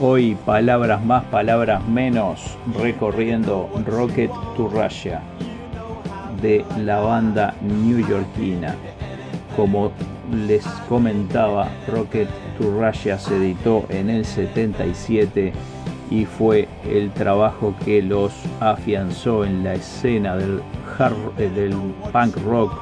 Hoy 0.00 0.36
palabras 0.46 1.04
más, 1.04 1.24
palabras 1.24 1.84
menos, 1.88 2.56
recorriendo 2.80 3.68
Rocket 3.84 4.30
to 4.56 4.68
Russia 4.68 5.22
de 6.40 6.64
la 6.78 7.00
banda 7.00 7.56
newyorkina. 7.60 8.76
Como 9.56 9.90
les 10.46 10.64
comentaba, 10.88 11.68
Rocket 11.88 12.28
to 12.56 12.80
Russia 12.80 13.18
se 13.18 13.36
editó 13.36 13.84
en 13.88 14.08
el 14.08 14.24
77 14.24 15.52
y 16.12 16.26
fue 16.26 16.68
el 16.88 17.10
trabajo 17.10 17.74
que 17.84 18.02
los 18.02 18.32
afianzó 18.60 19.44
en 19.44 19.64
la 19.64 19.74
escena 19.74 20.36
del, 20.36 20.62
eh, 21.38 21.70
punk 22.12 22.36
rock, 22.46 22.72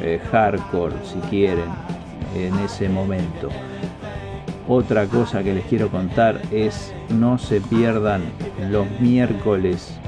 eh, 0.00 0.20
hardcore 0.30 0.94
si 1.02 1.18
quieren, 1.28 1.93
en 2.34 2.58
ese 2.58 2.88
momento. 2.88 3.48
Otra 4.66 5.06
cosa 5.06 5.42
que 5.42 5.54
les 5.54 5.64
quiero 5.66 5.88
contar 5.88 6.40
es 6.50 6.94
no 7.10 7.38
se 7.38 7.60
pierdan 7.60 8.22
los 8.70 8.88
miércoles 9.00 9.98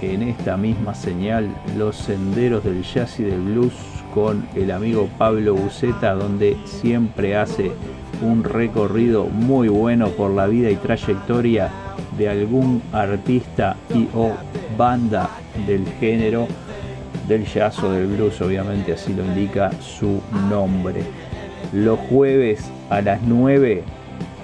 en 0.00 0.22
esta 0.22 0.56
misma 0.56 0.94
señal 0.94 1.48
los 1.76 1.96
senderos 1.96 2.64
del 2.64 2.82
jazz 2.82 3.20
y 3.20 3.22
del 3.22 3.40
blues 3.40 3.74
con 4.12 4.44
el 4.56 4.72
amigo 4.72 5.08
Pablo 5.16 5.54
Buceta 5.54 6.14
donde 6.14 6.56
siempre 6.64 7.36
hace 7.36 7.70
un 8.20 8.42
recorrido 8.42 9.26
muy 9.26 9.68
bueno 9.68 10.08
por 10.08 10.32
la 10.32 10.48
vida 10.48 10.68
y 10.70 10.76
trayectoria 10.76 11.70
de 12.18 12.28
algún 12.28 12.82
artista 12.92 13.76
y 13.94 14.08
o 14.14 14.32
banda 14.76 15.30
del 15.64 15.86
género 16.00 16.48
del 17.28 17.46
jazz 17.46 17.78
o 17.84 17.92
del 17.92 18.08
blues, 18.08 18.40
obviamente 18.40 18.94
así 18.94 19.14
lo 19.14 19.24
indica 19.24 19.70
su 19.80 20.20
nombre 20.50 21.04
los 21.72 21.98
jueves 21.98 22.70
a 22.90 23.00
las 23.00 23.22
9 23.22 23.84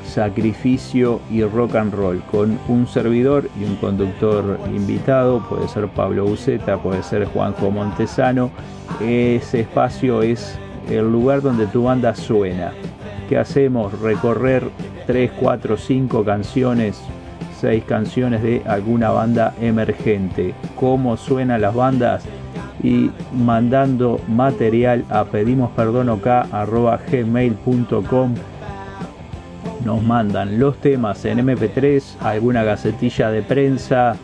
sacrificio 0.09 1.21
y 1.31 1.45
rock 1.45 1.77
and 1.77 1.95
roll 1.95 2.21
con 2.31 2.59
un 2.69 2.87
servidor 2.87 3.49
y 3.61 3.65
un 3.65 3.77
conductor 3.77 4.59
invitado, 4.75 5.47
puede 5.49 5.69
ser 5.69 5.87
Pablo 5.89 6.25
Buceta, 6.25 6.79
puede 6.79 7.03
ser 7.03 7.27
Juanjo 7.27 7.71
Montesano. 7.71 8.51
Ese 9.01 9.61
espacio 9.61 10.23
es 10.23 10.59
el 10.91 11.11
lugar 11.13 11.43
donde 11.43 11.67
tu 11.67 11.85
banda 11.85 12.15
suena. 12.15 12.73
¿Qué 13.29 13.37
hacemos? 13.37 14.01
Recorrer 14.01 14.69
3, 15.07 15.31
4, 15.39 15.77
5 15.77 16.25
canciones, 16.25 17.01
6 17.61 17.85
canciones 17.85 18.43
de 18.43 18.63
alguna 18.67 19.11
banda 19.11 19.55
emergente. 19.61 20.55
¿Cómo 20.75 21.17
suenan 21.17 21.61
las 21.61 21.75
bandas? 21.75 22.25
Y 22.83 23.11
mandando 23.33 24.21
material 24.29 25.05
a 25.11 25.25
pedimos 25.25 25.71
perdón 25.73 26.21
gmail.com 27.11 28.35
nos 29.85 30.03
mandan 30.03 30.59
los 30.59 30.77
temas 30.79 31.25
en 31.25 31.47
mp3 31.47 32.03
alguna 32.21 32.65
gacetilla 32.65 33.31
de 33.31 33.43
prensa 33.43 34.17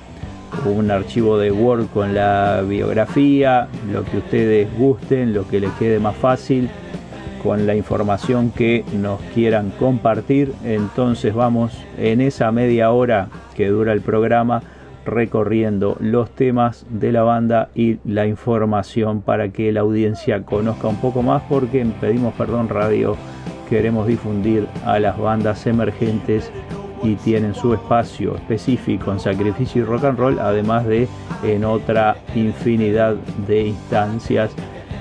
un 0.67 0.91
archivo 0.91 1.39
de 1.39 1.51
word 1.51 1.87
con 1.87 2.15
la 2.15 2.63
biografía 2.67 3.69
lo 3.93 4.05
que 4.05 4.19
ustedes 4.19 4.69
gusten 4.79 5.35
lo 5.35 5.47
que 5.49 5.61
les 5.61 5.71
quede 5.73 5.99
más 5.99 6.17
fácil 6.17 6.71
con 7.45 7.67
la 7.67 7.77
información 7.77 8.51
que 8.51 8.87
nos 8.95 9.21
quieran 9.35 9.71
compartir. 9.79 10.55
Entonces 10.65 11.35
vamos 11.35 11.77
en 11.99 12.23
esa 12.23 12.51
media 12.51 12.91
hora 12.91 13.29
que 13.55 13.69
dura 13.69 13.93
el 13.93 14.01
programa 14.01 14.63
recorriendo 15.05 15.97
los 16.01 16.31
temas 16.31 16.87
de 16.89 17.13
la 17.13 17.23
banda 17.23 17.69
y 17.75 17.99
la 18.05 18.27
información 18.27 19.23
para 19.23 19.51
que 19.51 19.73
la 19.73 19.81
audiencia 19.81 20.43
conozca 20.43 20.89
un 20.89 20.97
poco 20.97 21.23
más 21.23 21.43
porque 21.49 21.87
Pedimos 22.01 22.35
Perdón 22.35 22.69
Radio 22.69 23.17
queremos 23.69 24.07
difundir 24.07 24.67
a 24.85 24.99
las 24.99 25.19
bandas 25.19 25.67
emergentes 25.67 26.51
y 27.03 27.17
tienen 27.17 27.55
su 27.55 27.75
espacio 27.75 28.35
específico 28.37 29.13
en 29.13 29.21
Sacrificio 29.21 29.83
y 29.83 29.85
Rock 29.85 30.05
and 30.05 30.19
Roll, 30.19 30.39
además 30.39 30.87
de 30.87 31.07
en 31.43 31.65
otra 31.65 32.17
infinidad 32.35 33.15
de 33.47 33.69
instancias. 33.69 34.53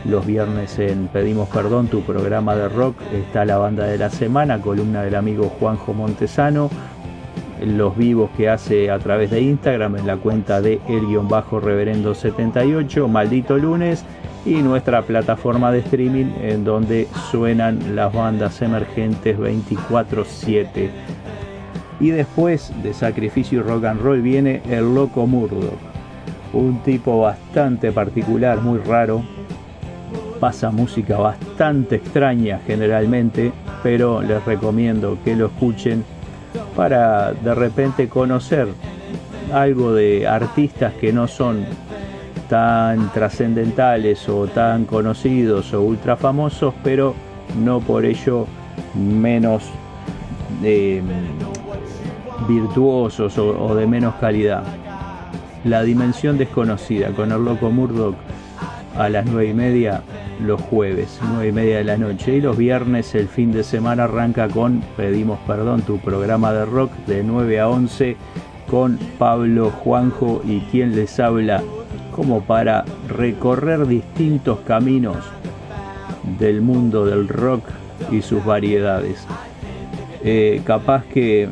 Los 0.05 0.25
viernes 0.25 0.79
en 0.79 1.07
Pedimos 1.07 1.47
Perdón, 1.47 1.87
tu 1.87 2.01
programa 2.01 2.55
de 2.55 2.67
rock, 2.67 2.97
está 3.13 3.45
la 3.45 3.57
banda 3.57 3.85
de 3.85 3.97
la 3.97 4.09
semana, 4.09 4.59
columna 4.59 5.01
del 5.01 5.15
amigo 5.15 5.47
Juanjo 5.59 5.93
Montesano, 5.93 6.69
los 7.65 7.97
vivos 7.97 8.29
que 8.35 8.49
hace 8.49 8.91
a 8.91 8.99
través 8.99 9.31
de 9.31 9.39
Instagram 9.41 9.95
en 9.97 10.07
la 10.07 10.17
cuenta 10.17 10.61
de 10.61 10.81
el-reverendo78, 10.87 13.07
maldito 13.07 13.57
lunes, 13.57 14.05
y 14.45 14.55
nuestra 14.55 15.03
plataforma 15.03 15.71
de 15.71 15.79
streaming 15.79 16.33
en 16.41 16.65
donde 16.65 17.07
suenan 17.31 17.95
las 17.95 18.13
bandas 18.13 18.61
emergentes 18.61 19.37
24/7. 19.37 20.89
Y 21.99 22.09
después 22.09 22.73
de 22.83 22.93
Sacrificio 22.93 23.59
y 23.59 23.63
Rock 23.63 23.85
and 23.85 24.01
Roll 24.01 24.21
viene 24.21 24.61
el 24.69 24.93
Loco 24.93 25.25
Murdoch, 25.25 25.79
un 26.51 26.83
tipo 26.83 27.21
bastante 27.21 27.93
particular, 27.93 28.61
muy 28.61 28.79
raro. 28.79 29.23
Pasa 30.41 30.71
música 30.71 31.17
bastante 31.17 31.95
extraña 31.95 32.59
generalmente, 32.67 33.53
pero 33.81 34.21
les 34.21 34.43
recomiendo 34.43 35.17
que 35.23 35.37
lo 35.37 35.45
escuchen 35.45 36.03
para 36.75 37.33
de 37.33 37.55
repente 37.55 38.09
conocer 38.09 38.67
algo 39.53 39.93
de 39.93 40.27
artistas 40.27 40.93
que 40.93 41.13
no 41.13 41.27
son 41.27 41.65
tan 42.49 43.11
trascendentales 43.11 44.27
o 44.29 44.47
tan 44.47 44.85
conocidos 44.85 45.73
o 45.73 45.81
ultra 45.81 46.15
famosos, 46.17 46.73
pero 46.83 47.15
no 47.63 47.79
por 47.79 48.05
ello 48.05 48.47
menos 48.95 49.63
eh, 50.63 51.01
virtuosos 52.47 53.37
o, 53.37 53.75
de 53.75 53.87
menos 53.87 54.15
calidad. 54.15 54.63
La 55.63 55.83
dimensión 55.83 56.37
desconocida 56.37 57.09
con 57.09 57.31
el 57.31 57.43
loco 57.43 57.69
Murdoch 57.69 58.15
a 58.97 59.09
las 59.09 59.25
9 59.25 59.49
y 59.49 59.53
media 59.53 60.01
los 60.39 60.61
jueves, 60.61 61.19
9 61.21 61.47
y 61.47 61.51
media 61.51 61.77
de 61.77 61.83
la 61.83 61.97
noche. 61.97 62.37
Y 62.37 62.41
los 62.41 62.57
viernes, 62.57 63.15
el 63.15 63.27
fin 63.27 63.51
de 63.51 63.63
semana, 63.63 64.05
arranca 64.05 64.47
con 64.47 64.81
Pedimos 64.97 65.39
Perdón, 65.47 65.81
tu 65.81 65.99
programa 65.99 66.53
de 66.53 66.65
rock 66.65 66.91
de 67.07 67.23
9 67.23 67.59
a 67.59 67.69
11 67.69 68.17
con 68.69 68.97
Pablo 69.19 69.69
Juanjo 69.69 70.41
y 70.45 70.61
quien 70.71 70.95
les 70.95 71.19
habla, 71.19 71.61
como 72.11 72.41
para 72.41 72.85
recorrer 73.07 73.87
distintos 73.87 74.59
caminos 74.61 75.17
del 76.39 76.61
mundo 76.61 77.05
del 77.05 77.27
rock 77.27 77.63
y 78.11 78.21
sus 78.21 78.43
variedades. 78.43 79.27
Eh, 80.23 80.61
capaz 80.65 81.03
que 81.05 81.49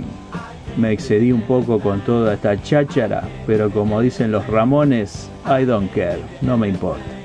me 0.78 0.92
excedí 0.92 1.32
un 1.32 1.42
poco 1.42 1.80
con 1.80 2.00
toda 2.02 2.34
esta 2.34 2.62
cháchara, 2.62 3.24
pero 3.46 3.70
como 3.70 4.02
dicen 4.02 4.32
los 4.32 4.48
Ramones, 4.48 5.30
I 5.46 5.66
don't 5.66 5.92
care, 5.94 6.22
no 6.42 6.58
me 6.58 6.70
importa. 6.70 7.21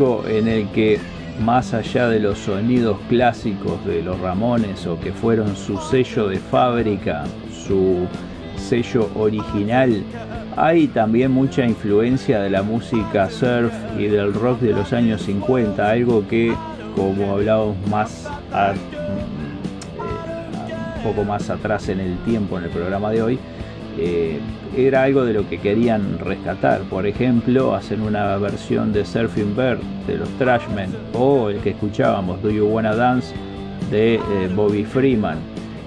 En 0.00 0.48
el 0.48 0.68
que 0.70 0.98
más 1.40 1.72
allá 1.72 2.08
de 2.08 2.18
los 2.18 2.38
sonidos 2.38 2.98
clásicos 3.08 3.84
de 3.84 4.02
los 4.02 4.18
Ramones 4.20 4.86
o 4.86 4.98
que 4.98 5.12
fueron 5.12 5.54
su 5.56 5.78
sello 5.78 6.28
de 6.28 6.38
fábrica, 6.38 7.24
su 7.52 8.06
sello 8.56 9.08
original, 9.14 10.02
hay 10.56 10.88
también 10.88 11.30
mucha 11.30 11.64
influencia 11.64 12.40
de 12.40 12.50
la 12.50 12.62
música 12.62 13.30
surf 13.30 13.72
y 13.96 14.06
del 14.06 14.34
rock 14.34 14.60
de 14.60 14.72
los 14.72 14.92
años 14.92 15.22
50, 15.22 15.88
algo 15.88 16.26
que, 16.26 16.52
como 16.96 17.32
hablábamos 17.32 17.76
más 17.88 18.26
eh, 18.52 18.74
un 20.96 21.02
poco 21.04 21.24
más 21.24 21.50
atrás 21.50 21.88
en 21.88 22.00
el 22.00 22.16
tiempo 22.24 22.58
en 22.58 22.64
el 22.64 22.70
programa 22.70 23.12
de 23.12 23.22
hoy, 23.22 23.38
eh, 23.98 24.40
era 24.76 25.04
algo 25.04 25.24
de 25.24 25.32
lo 25.32 25.48
que 25.48 25.58
querían 25.58 26.18
rescatar. 26.18 26.82
Por 26.82 27.06
ejemplo, 27.06 27.74
hacer 27.74 28.00
una 28.00 28.36
versión 28.36 28.92
de 28.92 29.04
Surfing 29.04 29.54
Bird 29.56 29.78
de 30.06 30.18
los 30.18 30.28
Trashmen 30.30 30.90
o 31.12 31.48
el 31.48 31.58
que 31.58 31.70
escuchábamos, 31.70 32.42
Do 32.42 32.50
You 32.50 32.66
Wanna 32.66 32.94
Dance 32.94 33.34
de 33.90 34.14
eh, 34.14 34.20
Bobby 34.54 34.84
Freeman, 34.84 35.38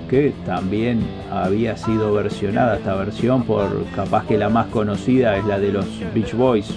que 0.10 0.34
también 0.46 1.02
había 1.32 1.76
sido 1.76 2.14
versionada 2.14 2.78
esta 2.78 2.96
versión 2.96 3.44
por 3.44 3.86
capaz 3.96 4.26
que 4.26 4.38
la 4.38 4.50
más 4.50 4.68
conocida 4.68 5.38
es 5.38 5.46
la 5.46 5.60
de 5.60 5.74
los 5.74 5.86
Beach 6.14 6.34
Boys. 6.34 6.74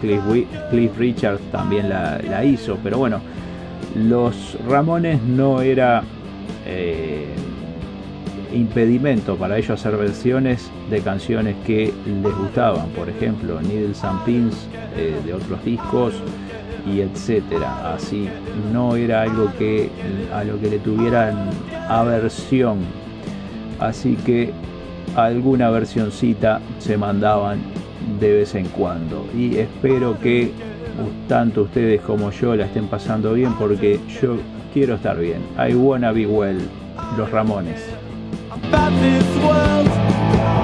Cliff, 0.00 0.96
Richards 0.98 1.42
también 1.52 1.90
la, 1.90 2.42
hizo, 2.42 2.78
pero 2.82 2.96
bueno, 2.96 3.20
los 3.94 4.56
Ramones 4.66 5.20
no 5.22 5.60
era 5.60 6.02
eh, 6.66 7.26
impedimento 8.52 9.36
para 9.36 9.58
ellos 9.58 9.70
hacer 9.70 9.96
versiones 9.96 10.70
de 10.90 11.00
canciones 11.00 11.56
que 11.66 11.92
les 12.06 12.36
gustaban, 12.36 12.88
por 12.90 13.08
ejemplo, 13.08 13.60
Needles 13.60 14.02
and 14.04 14.24
Pins 14.24 14.68
eh, 14.96 15.16
de 15.24 15.34
otros 15.34 15.64
discos 15.64 16.14
y 16.86 17.00
etcétera. 17.00 17.94
Así 17.94 18.28
no 18.72 18.96
era 18.96 19.22
algo 19.22 19.52
que 19.58 19.90
a 20.32 20.44
lo 20.44 20.60
que 20.60 20.70
le 20.70 20.78
tuvieran 20.78 21.50
aversión. 21.88 22.78
Así 23.78 24.16
que 24.16 24.52
alguna 25.16 25.70
versioncita 25.70 26.60
se 26.78 26.96
mandaban 26.96 27.60
de 28.18 28.32
vez 28.34 28.54
en 28.54 28.66
cuando. 28.66 29.26
Y 29.36 29.56
espero 29.56 30.18
que 30.20 30.50
tanto 31.28 31.62
ustedes 31.62 32.00
como 32.02 32.30
yo 32.30 32.54
la 32.54 32.66
estén 32.66 32.86
pasando 32.88 33.32
bien 33.32 33.54
porque 33.54 34.00
yo 34.20 34.36
quiero 34.72 34.94
estar 34.96 35.18
bien. 35.18 35.42
I 35.58 35.74
wanna 35.74 36.12
be 36.12 36.26
well. 36.26 36.58
Los 37.16 37.30
Ramones. 37.30 37.89
About 38.70 38.92
this 39.00 39.26
world. 39.44 40.59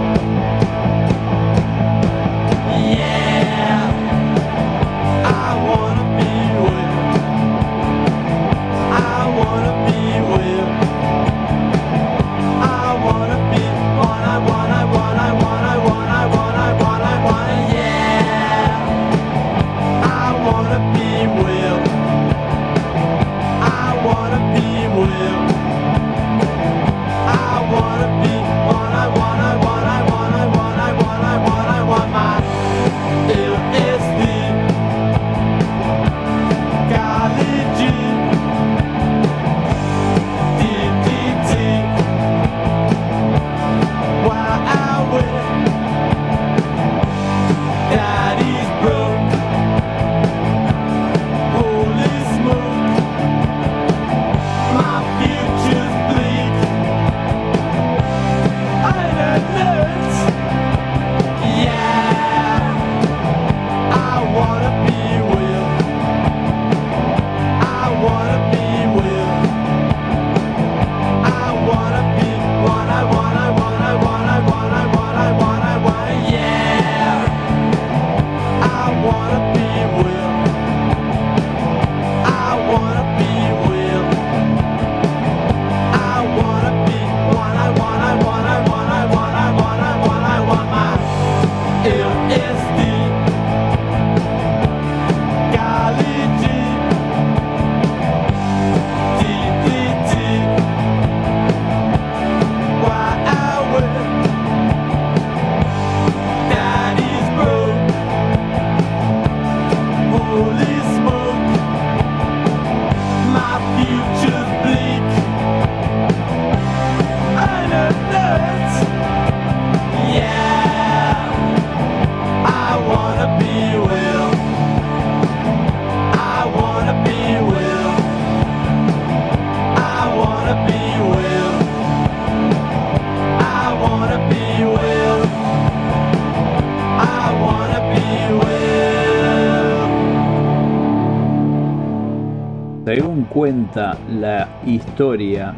Cuenta 143.57 143.97
la 144.11 144.49
historia, 144.67 145.55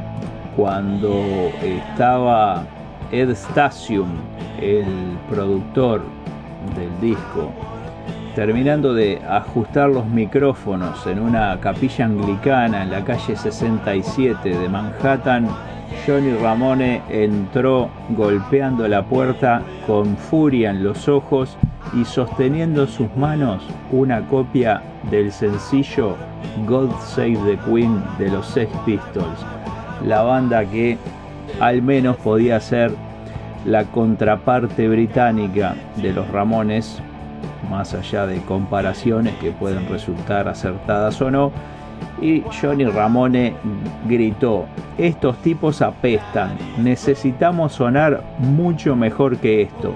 cuando 0.54 1.50
estaba 1.61 2.62
Ed 3.11 3.30
Stasium, 3.34 4.08
el 4.61 5.18
productor 5.28 6.02
del 6.76 7.00
disco, 7.00 7.50
terminando 8.37 8.94
de 8.94 9.20
ajustar 9.28 9.88
los 9.88 10.06
micrófonos 10.06 11.04
en 11.08 11.18
una 11.18 11.58
capilla 11.58 12.04
anglicana 12.04 12.84
en 12.84 12.92
la 12.92 13.04
calle 13.04 13.34
67 13.34 14.48
de 14.48 14.68
Manhattan, 14.68 15.48
Johnny 16.06 16.34
Ramone 16.34 17.02
entró 17.08 17.88
golpeando 18.11 18.87
la 18.87 19.02
puerta 19.04 19.61
con 19.88 20.16
furia 20.16 20.70
en 20.70 20.84
los 20.84 21.08
ojos 21.08 21.56
y 21.94 22.05
sosteniendo 22.05 22.83
en 22.83 22.88
sus 22.88 23.14
manos 23.16 23.62
una 23.90 24.27
copia 24.27 24.83
del 25.11 25.33
sencillo 25.33 26.16
God 26.66 26.90
Save 27.01 27.38
the 27.46 27.59
Queen 27.68 28.03
de 28.18 28.29
los 28.29 28.46
Sex 28.46 28.70
Pistols, 28.85 29.44
la 30.07 30.22
banda 30.22 30.64
que 30.64 30.98
al 31.61 31.83
menos 31.83 32.16
podía 32.16 32.61
ser 32.61 32.92
la 33.64 33.85
contraparte 33.85 34.88
británica 34.88 35.74
de 35.96 36.12
los 36.12 36.29
Ramones, 36.31 37.01
más 37.70 37.94
allá 37.94 38.27
de 38.27 38.40
comparaciones 38.42 39.35
que 39.37 39.51
pueden 39.51 39.88
resultar 39.88 40.48
acertadas 40.48 41.20
o 41.20 41.31
no, 41.31 41.53
y 42.20 42.42
Johnny 42.61 42.85
Ramone 42.85 43.55
gritó, 44.07 44.66
estos 44.96 45.37
tipos 45.38 45.83
apestan, 45.83 46.57
necesitamos 46.79 47.72
sonar 47.72 48.22
mucho 48.38 48.96
mejor 48.96 49.37
que 49.38 49.62
esto. 49.62 49.92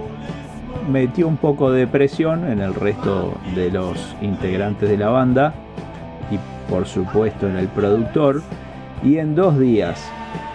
Metió 0.91 1.29
un 1.29 1.37
poco 1.37 1.71
de 1.71 1.87
presión 1.87 2.51
en 2.51 2.61
el 2.61 2.75
resto 2.75 3.35
de 3.55 3.71
los 3.71 4.17
integrantes 4.21 4.89
de 4.89 4.99
la 4.99 5.09
banda 5.09 5.55
y 6.31 6.39
por 6.71 6.87
supuesto 6.87 7.49
en 7.49 7.57
el 7.57 7.69
productor 7.69 8.43
y 9.05 9.19
en 9.19 9.35
dos 9.35 9.59
días, 9.59 10.01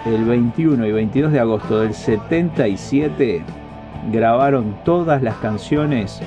el 0.05 0.23
21 0.23 0.85
y 0.85 0.91
22 0.91 1.31
de 1.31 1.39
agosto 1.39 1.81
del 1.81 1.93
77, 1.93 3.43
grabaron 4.11 4.75
todas 4.85 5.21
las 5.21 5.35
canciones 5.37 6.21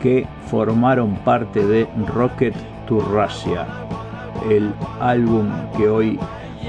que 0.00 0.26
formaron 0.46 1.14
parte 1.16 1.64
de 1.66 1.86
Rocket 2.14 2.54
to 2.86 3.00
Russia, 3.00 3.66
el 4.50 4.72
álbum 5.00 5.50
que 5.76 5.88
hoy 5.88 6.18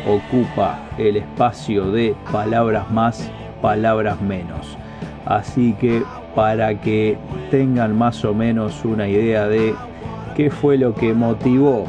ocupa 0.08 0.80
el 0.98 1.18
espacio 1.18 1.90
de 1.92 2.16
palabras 2.32 2.92
más, 2.92 3.32
palabras 3.62 4.22
menos. 4.22 4.78
Así 5.26 5.74
que 5.74 6.04
para 6.36 6.82
que 6.82 7.18
tengan 7.52 7.98
más 7.98 8.26
o 8.26 8.34
menos 8.34 8.84
una 8.86 9.08
idea 9.08 9.48
de 9.48 9.74
qué 10.36 10.50
fue 10.50 10.78
lo 10.78 10.94
que 10.96 11.14
motivó 11.14 11.86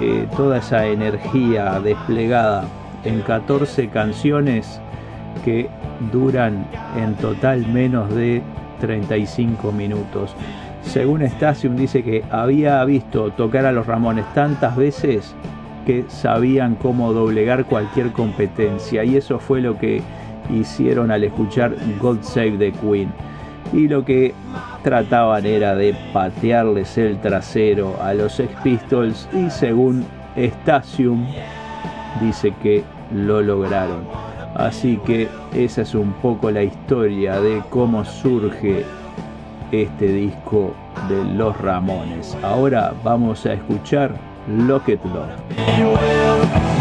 eh, 0.00 0.26
toda 0.36 0.58
esa 0.58 0.86
energía 0.86 1.80
desplegada 1.80 2.64
en 3.04 3.20
14 3.22 3.88
canciones 3.88 4.80
que 5.44 5.68
duran 6.12 6.66
en 6.96 7.14
total 7.14 7.66
menos 7.66 8.14
de 8.14 8.42
35 8.80 9.72
minutos. 9.72 10.34
Según 10.82 11.22
Stasium 11.22 11.76
dice 11.76 12.02
que 12.02 12.24
había 12.30 12.84
visto 12.84 13.30
tocar 13.32 13.66
a 13.66 13.72
los 13.72 13.86
Ramones 13.86 14.24
tantas 14.34 14.76
veces 14.76 15.34
que 15.86 16.04
sabían 16.08 16.76
cómo 16.76 17.12
doblegar 17.12 17.64
cualquier 17.64 18.12
competencia 18.12 19.04
y 19.04 19.16
eso 19.16 19.38
fue 19.38 19.60
lo 19.60 19.78
que 19.78 20.02
hicieron 20.50 21.10
al 21.10 21.24
escuchar 21.24 21.74
God 22.00 22.18
Save 22.22 22.58
the 22.58 22.72
Queen. 22.72 23.12
Y 23.72 23.88
lo 23.88 24.04
que 24.04 24.34
trataban 24.82 25.44
era 25.44 25.74
de 25.74 25.94
patearles 26.12 26.96
el 26.96 27.20
trasero 27.20 27.96
a 28.02 28.14
los 28.14 28.32
Sex 28.34 28.50
Pistols 28.62 29.28
y 29.32 29.50
según 29.50 30.06
Stasium 30.36 31.26
dice 32.20 32.54
que 32.62 32.82
lo 33.12 33.42
lograron. 33.42 34.06
Así 34.54 34.98
que 35.04 35.28
esa 35.54 35.82
es 35.82 35.94
un 35.94 36.12
poco 36.14 36.50
la 36.50 36.62
historia 36.62 37.40
de 37.40 37.62
cómo 37.70 38.04
surge 38.04 38.84
este 39.70 40.06
disco 40.06 40.74
de 41.08 41.24
Los 41.34 41.56
Ramones. 41.60 42.36
Ahora 42.42 42.94
vamos 43.04 43.44
a 43.46 43.52
escuchar 43.52 44.14
Locket 44.48 45.00
Love. 45.04 46.77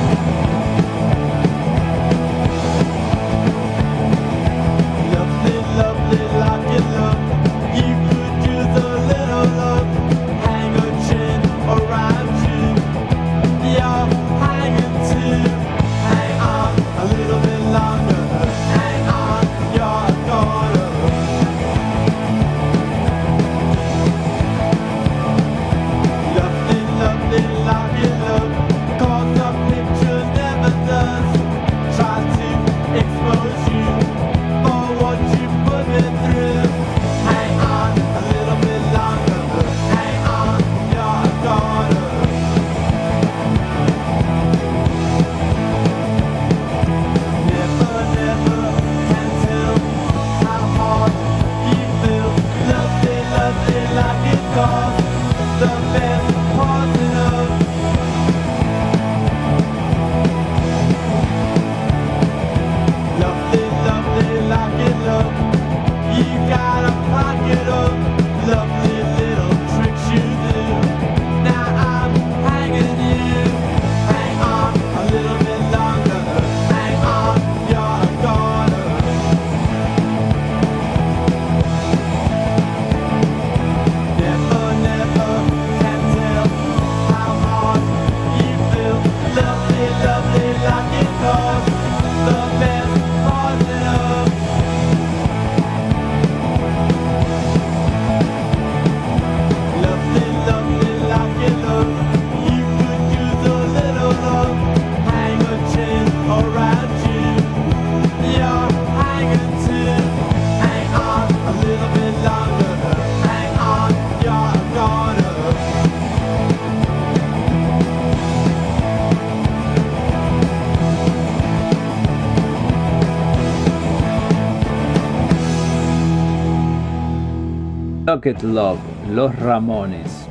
Love, 128.43 128.79
Los 129.13 129.33
Ramones. 129.37 130.27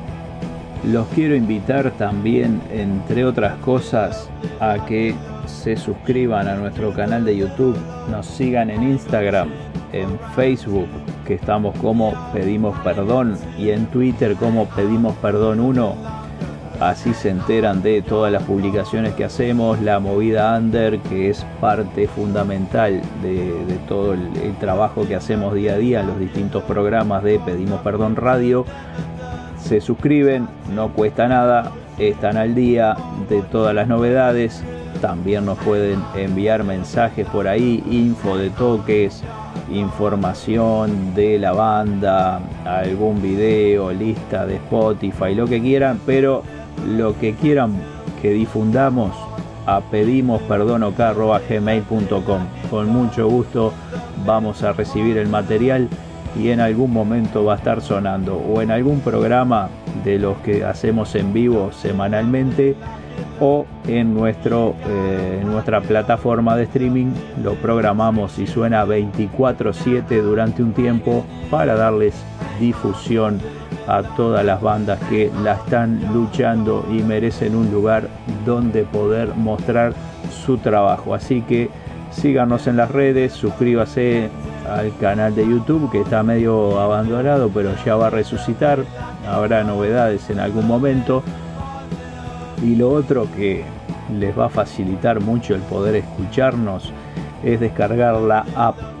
Los 0.85 1.07
quiero 1.07 1.35
invitar 1.35 1.91
también, 1.91 2.61
entre 2.71 3.25
otras 3.25 3.57
cosas, 3.59 4.29
a 4.59 4.85
que 4.85 5.15
se 5.47 5.75
suscriban 5.75 6.47
a 6.47 6.55
nuestro 6.55 6.93
canal 6.93 7.25
de 7.25 7.35
YouTube, 7.35 7.77
nos 8.11 8.27
sigan 8.27 8.69
en 8.69 8.83
Instagram, 8.83 9.49
en 9.93 10.19
Facebook, 10.35 10.87
que 11.25 11.33
estamos 11.33 11.75
como 11.79 12.13
Pedimos 12.33 12.77
Perdón, 12.79 13.37
y 13.57 13.71
en 13.71 13.87
Twitter 13.87 14.35
como 14.35 14.65
Pedimos 14.65 15.15
Perdón 15.15 15.59
1 15.59 16.16
Así 16.79 17.15
se 17.15 17.29
enteran 17.29 17.81
de 17.81 18.03
todas 18.03 18.31
las 18.31 18.43
publicaciones 18.43 19.15
que 19.15 19.25
hacemos, 19.25 19.81
la 19.81 19.99
movida 19.99 20.55
under, 20.55 20.99
que 20.99 21.31
es 21.31 21.43
parte 21.59 22.07
fundamental 22.07 23.01
de, 23.23 23.79
todo 23.87 24.13
el, 24.13 24.55
trabajo 24.59 25.07
que 25.07 25.15
hacemos 25.15 25.55
día 25.55 25.73
a 25.73 25.77
día, 25.77 26.03
los 26.03 26.19
distintos 26.19 26.61
programas 26.63 27.23
de 27.23 27.39
Pedimos 27.39 27.81
Perdón 27.81 28.15
Radio. 28.15 28.63
Se 29.59 29.81
suscriben, 29.81 30.47
no 30.75 30.93
cuesta 30.93 31.27
nada, 31.27 31.71
están 31.97 32.37
al 32.37 32.53
día 32.53 32.95
de 33.27 33.41
todas 33.41 33.73
las 33.73 33.87
novedades. 33.87 34.63
También 35.01 35.45
nos 35.45 35.57
pueden 35.59 35.99
enviar 36.15 36.63
mensajes 36.63 37.27
por 37.27 37.47
ahí, 37.47 37.83
info 37.89 38.37
de 38.37 38.51
toques, 38.51 39.23
información 39.71 41.15
de 41.15 41.39
la 41.39 41.53
banda, 41.53 42.39
algún 42.65 43.19
video, 43.19 43.91
lista 43.91 44.45
de 44.45 44.55
Spotify, 44.55 45.33
lo 45.33 45.47
que 45.47 45.59
quieran, 45.59 45.99
pero 46.05 46.43
lo 46.85 47.17
que 47.17 47.33
quieran 47.35 47.73
que 48.21 48.31
difundamos 48.31 49.11
a 49.65 49.81
pedimos 49.81 50.41
Con 52.69 52.87
mucho 52.87 53.27
gusto 53.29 53.73
vamos 54.25 54.63
a 54.63 54.71
recibir 54.71 55.17
el 55.17 55.27
material 55.27 55.89
y 56.37 56.49
en 56.49 56.59
algún 56.61 56.93
momento 56.93 57.43
va 57.43 57.53
a 57.53 57.57
estar 57.57 57.81
sonando. 57.81 58.37
O 58.37 58.61
en 58.61 58.71
algún 58.71 59.01
programa 59.01 59.69
de 60.03 60.19
los 60.19 60.37
que 60.37 60.63
hacemos 60.63 61.15
en 61.15 61.33
vivo 61.33 61.71
semanalmente 61.73 62.75
o 63.39 63.65
en, 63.87 64.13
nuestro, 64.13 64.75
eh, 64.87 65.43
nuestra 65.45 65.81
plataforma 65.81 66.55
de 66.55 66.63
streaming. 66.63 67.11
Lo 67.43 67.55
programamos 67.55 68.39
y 68.39 68.47
suena 68.47 68.85
24/7 68.85 70.21
durante 70.21 70.63
un 70.63 70.73
tiempo 70.73 71.25
para 71.49 71.75
darles 71.75 72.13
difusión 72.59 73.39
a 73.87 74.03
todas 74.03 74.45
las 74.45 74.61
bandas 74.61 74.99
que 75.09 75.31
la 75.43 75.53
están 75.53 76.13
luchando 76.13 76.85
y 76.91 77.01
merecen 77.01 77.55
un 77.55 77.71
lugar 77.71 78.09
donde 78.45 78.83
poder 78.83 79.33
mostrar 79.35 79.93
su 80.45 80.57
trabajo. 80.57 81.13
Así 81.13 81.41
que 81.41 81.69
síganos 82.11 82.67
en 82.67 82.77
las 82.77 82.91
redes, 82.91 83.33
suscríbase 83.33 84.29
al 84.69 84.95
canal 84.97 85.33
de 85.33 85.47
YouTube 85.47 85.89
que 85.89 86.01
está 86.01 86.23
medio 86.23 86.79
abandonado 86.79 87.49
pero 87.53 87.71
ya 87.85 87.95
va 87.95 88.07
a 88.07 88.09
resucitar, 88.09 88.83
habrá 89.27 89.63
novedades 89.63 90.29
en 90.29 90.39
algún 90.39 90.67
momento. 90.67 91.23
Y 92.61 92.75
lo 92.75 92.89
otro 92.89 93.27
que 93.35 93.63
les 94.19 94.37
va 94.37 94.47
a 94.47 94.49
facilitar 94.49 95.21
mucho 95.21 95.53
el 95.55 95.61
poder 95.61 95.95
escucharnos 95.95 96.91
es 97.43 97.59
descargar 97.59 98.15
la 98.15 98.45
app 98.55 98.96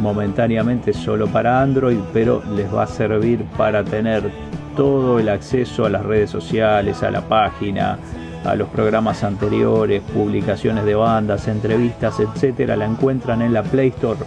momentáneamente 0.00 0.92
solo 0.92 1.26
para 1.26 1.60
Android, 1.60 1.98
pero 2.12 2.42
les 2.56 2.72
va 2.72 2.84
a 2.84 2.86
servir 2.86 3.44
para 3.56 3.84
tener 3.84 4.30
todo 4.76 5.18
el 5.18 5.28
acceso 5.28 5.84
a 5.84 5.90
las 5.90 6.04
redes 6.04 6.30
sociales, 6.30 7.02
a 7.02 7.10
la 7.10 7.20
página, 7.22 7.98
a 8.44 8.54
los 8.54 8.68
programas 8.68 9.22
anteriores, 9.22 10.02
publicaciones 10.02 10.84
de 10.84 10.94
bandas, 10.94 11.46
entrevistas, 11.48 12.18
etcétera, 12.20 12.76
la 12.76 12.86
encuentran 12.86 13.42
en 13.42 13.52
la 13.52 13.62
Play 13.62 13.88
Store 13.88 14.20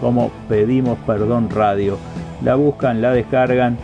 como 0.00 0.30
Pedimos 0.48 0.98
Perdón 1.06 1.48
Radio. 1.50 1.98
La 2.42 2.54
buscan, 2.54 3.00
la 3.00 3.12
descargan 3.12 3.76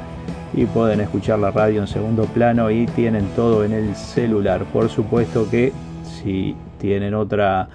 y 0.54 0.66
pueden 0.66 1.00
escuchar 1.00 1.38
la 1.38 1.50
radio 1.50 1.80
en 1.80 1.86
segundo 1.86 2.24
plano 2.24 2.70
y 2.70 2.86
tienen 2.86 3.26
todo 3.34 3.64
en 3.64 3.72
el 3.72 3.96
celular. 3.96 4.64
Por 4.72 4.88
supuesto 4.88 5.48
que 5.50 5.72
si 6.04 6.54
tienen 6.78 7.14
otra 7.14 7.68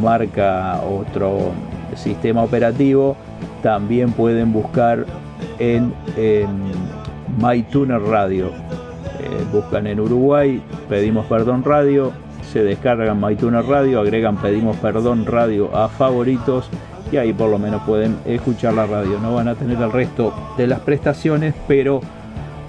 marca, 0.00 0.80
otro 0.82 1.52
sistema 2.00 2.42
operativo, 2.42 3.16
también 3.62 4.12
pueden 4.12 4.52
buscar 4.52 5.06
en, 5.58 5.92
MyTuner 7.38 8.00
Radio. 8.02 8.46
Eh, 8.46 9.44
buscan 9.52 9.86
en 9.86 10.00
Uruguay, 10.00 10.60
pedimos 10.88 11.26
perdón 11.26 11.62
radio, 11.62 12.12
se 12.52 12.64
descargan 12.64 13.20
MyTuner 13.20 13.64
Radio, 13.64 14.00
agregan 14.00 14.36
pedimos 14.36 14.76
perdón 14.78 15.26
radio 15.26 15.74
a 15.76 15.88
favoritos 15.88 16.68
y 17.12 17.16
ahí 17.16 17.32
por 17.32 17.50
lo 17.50 17.58
menos 17.58 17.82
pueden 17.82 18.16
escuchar 18.24 18.74
la 18.74 18.86
radio. 18.86 19.18
No 19.20 19.34
van 19.34 19.48
a 19.48 19.54
tener 19.54 19.80
el 19.80 19.92
resto 19.92 20.34
de 20.56 20.66
las 20.66 20.80
prestaciones, 20.80 21.54
pero 21.68 22.00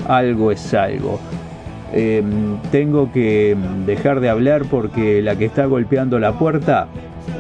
algo 0.08 0.52
es 0.52 0.74
algo. 0.74 1.20
Em, 1.94 2.58
tengo 2.72 3.12
que 3.12 3.58
dejar 3.86 4.22
de 4.22 4.30
hablar 4.30 4.64
porque 4.70 5.22
la 5.22 5.36
que 5.36 5.46
está 5.46 5.66
golpeando 5.66 6.20
la 6.20 6.34
puerta 6.34 6.88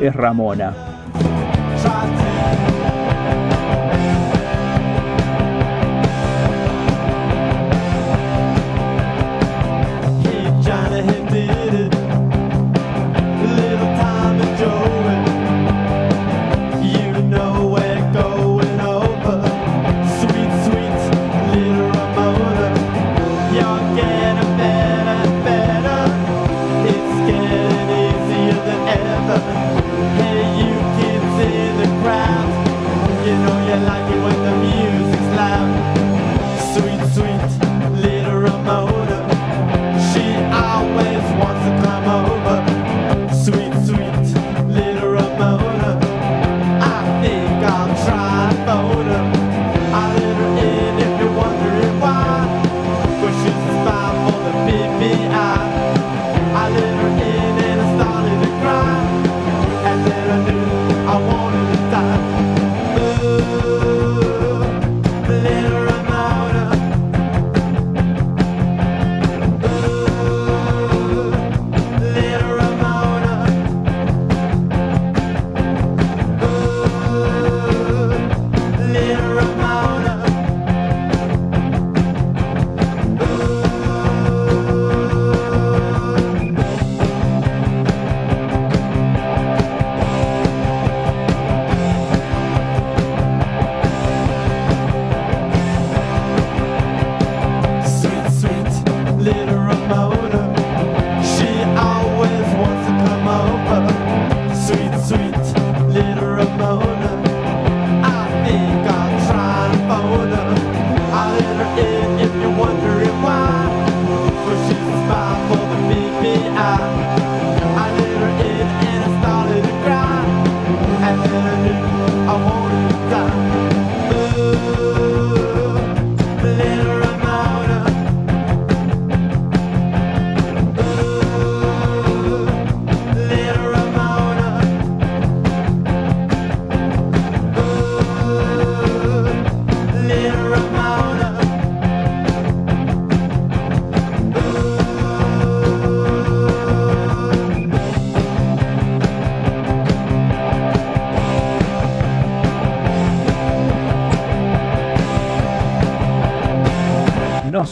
es 0.01 0.13
Ramona. 0.13 0.90
I 1.93 2.30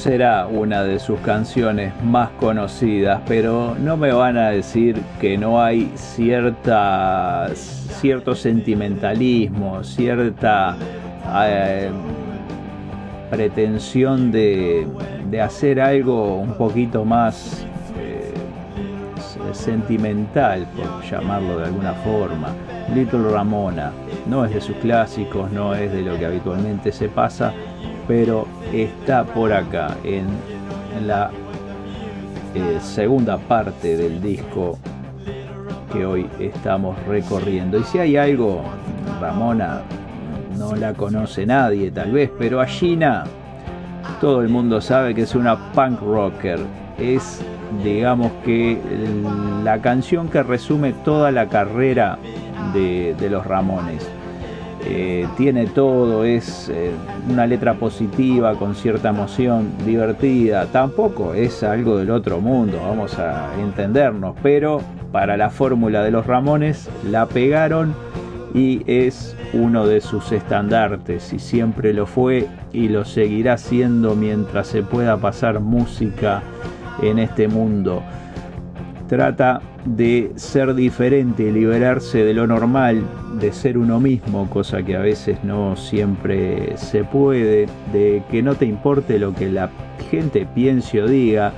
será 0.10 0.48
una 0.48 0.82
de 0.84 0.98
sus 0.98 1.20
canciones 1.20 1.94
más 2.04 2.32
conocidas, 2.40 3.22
pero 3.28 3.76
no 3.80 3.96
me 3.96 4.12
van 4.12 4.38
a 4.38 4.50
decir 4.50 5.00
que 5.22 5.38
no 5.38 5.62
hay 5.62 5.92
cierta, 5.94 7.48
cierto 7.54 8.34
sentimentalismo, 8.34 9.84
cierta, 9.84 10.76
eh, 11.46 11.92
pretensión 13.30 14.32
de, 14.32 14.88
hacer 15.40 15.80
algo 15.80 16.38
un 16.38 16.56
poquito 16.56 17.06
más 17.06 17.64
eh, 18.00 18.34
sentimental, 19.54 20.66
por 20.76 21.04
llamarlo 21.04 21.60
de 21.60 21.66
alguna 21.66 21.94
forma. 21.94 22.48
Little 22.96 23.30
Ramona 23.30 23.92
no 24.28 24.44
es 24.44 24.56
de 24.56 24.62
sus 24.62 24.76
clásicos, 24.78 25.52
no 25.52 25.76
es 25.76 25.92
de 25.92 26.02
lo 26.02 26.18
que 26.18 26.26
habitualmente 26.26 26.92
se 26.92 27.10
pasa, 27.10 27.54
pero 28.08 28.48
está 28.74 29.24
por 29.24 29.52
acá 29.54 29.96
en 30.04 30.28
la 31.08 31.32
eh, 32.56 32.78
segunda 32.82 33.38
parte 33.38 33.96
del 33.96 34.22
disco 34.22 34.78
que 35.92 36.06
hoy 36.06 36.28
estamos 36.40 36.98
recorriendo. 37.08 37.78
Y 37.80 37.84
si 37.84 38.00
hay 38.00 38.18
algo, 38.18 38.64
Ramona 39.20 39.82
no 40.58 40.76
la 40.76 40.94
conoce 40.94 41.46
nadie 41.46 41.92
tal 41.92 42.12
vez, 42.12 42.30
pero 42.38 42.60
a 42.62 42.66
Gina 42.66 43.24
todo 44.20 44.42
el 44.42 44.50
mundo 44.50 44.82
sabe 44.82 45.16
que 45.16 45.22
es 45.22 45.36
una 45.36 45.72
punk 45.74 46.02
rocker. 46.02 46.60
Es, 46.98 47.42
digamos 47.84 48.32
que, 48.44 48.78
la 49.64 49.80
canción 49.80 50.28
que 50.28 50.44
resume 50.44 50.94
toda 51.06 51.32
la 51.32 51.48
carrera 51.48 52.18
de, 52.74 53.16
los 53.30 53.46
Ramones. 53.46 54.10
Eh, 54.86 55.28
tiene 55.36 55.68
todo, 55.68 56.24
es 56.24 56.70
eh, 56.70 56.92
una 57.30 57.46
letra 57.46 57.74
positiva, 57.74 58.56
con 58.56 58.76
cierta 58.76 59.10
emoción, 59.10 59.70
divertida. 59.86 60.68
Tampoco 60.68 61.34
es 61.34 61.64
algo 61.64 61.98
del 61.98 62.12
otro 62.12 62.40
mundo, 62.40 62.80
vamos 62.82 63.20
a 63.20 63.50
entendernos, 63.60 64.36
pero 64.42 64.82
para 65.12 65.36
la 65.38 65.50
fórmula 65.50 66.04
de 66.04 66.12
los 66.12 66.26
Ramones 66.26 66.90
la 67.04 67.26
pegaron 67.26 67.94
y 68.54 68.84
es 68.88 69.36
uno 69.54 69.86
de 69.86 70.02
sus 70.02 70.32
estandartes 70.32 71.34
y 71.34 71.40
siempre 71.40 71.94
lo 71.94 72.06
fue 72.06 72.48
y 72.72 72.88
lo 72.88 73.06
seguirá 73.06 73.58
siendo 73.58 74.16
mientras 74.16 74.68
se 74.68 74.82
pueda 74.82 75.18
pasar 75.18 75.60
música 75.60 76.42
en 77.02 77.20
este 77.20 77.48
mundo. 77.48 78.02
Trata 79.08 79.62
de 79.96 80.32
ser 80.36 80.76
diferente, 80.76 81.52
liberarse 81.52 82.24
de 82.24 82.34
lo 82.34 82.46
normal, 82.46 83.02
de 83.40 83.52
ser 83.52 83.78
uno 83.78 84.00
mismo, 84.00 84.50
cosa 84.50 84.84
que 84.84 84.96
a 84.96 85.00
veces 85.00 85.44
no 85.44 85.76
siempre 85.76 86.78
se 86.78 87.04
puede, 87.04 87.68
de 87.92 88.22
que 88.30 88.44
no 88.44 88.56
te 88.56 88.66
importe 88.66 89.18
lo 89.18 89.34
que 89.34 89.50
la 89.50 89.70
gente 90.12 90.48
piense 90.54 91.02
o 91.02 91.08
diga. 91.08 91.54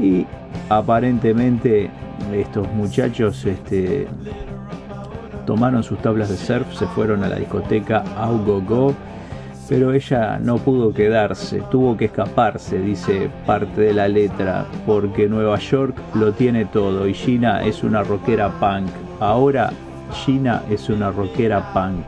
Y 0.00 0.26
aparentemente 0.68 1.90
estos 2.32 2.72
muchachos 2.72 3.44
este, 3.44 4.06
tomaron 5.44 5.82
sus 5.82 5.98
tablas 5.98 6.28
de 6.28 6.36
surf, 6.36 6.72
se 6.72 6.86
fueron 6.86 7.24
a 7.24 7.28
la 7.28 7.36
discoteca 7.36 8.04
Augo 8.16 8.60
Go, 8.60 8.94
pero 9.68 9.92
ella 9.92 10.38
no 10.38 10.58
pudo 10.58 10.92
quedarse, 10.92 11.62
tuvo 11.70 11.96
que 11.96 12.06
escaparse, 12.06 12.78
dice 12.78 13.28
parte 13.46 13.80
de 13.80 13.92
la 13.94 14.08
letra, 14.08 14.66
porque 14.86 15.28
Nueva 15.28 15.58
York 15.58 15.96
lo 16.14 16.32
tiene 16.32 16.66
todo 16.66 17.08
y 17.08 17.14
Gina 17.14 17.64
es 17.64 17.82
una 17.82 18.02
rockera 18.02 18.48
punk. 18.60 18.88
Ahora 19.20 19.72
Gina 20.12 20.62
es 20.70 20.88
una 20.88 21.10
rockera 21.10 21.72
punk. 21.72 22.04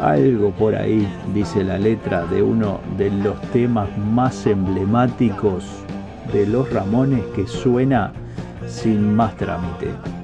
Algo 0.00 0.50
por 0.50 0.74
ahí, 0.74 1.08
dice 1.32 1.64
la 1.64 1.78
letra 1.78 2.26
de 2.26 2.42
uno 2.42 2.80
de 2.98 3.10
los 3.10 3.40
temas 3.52 3.88
más 3.96 4.46
emblemáticos 4.46 5.64
de 6.32 6.46
los 6.46 6.70
Ramones 6.72 7.24
que 7.34 7.46
suena 7.46 8.12
sin 8.66 9.14
más 9.14 9.36
trámite. 9.36 10.23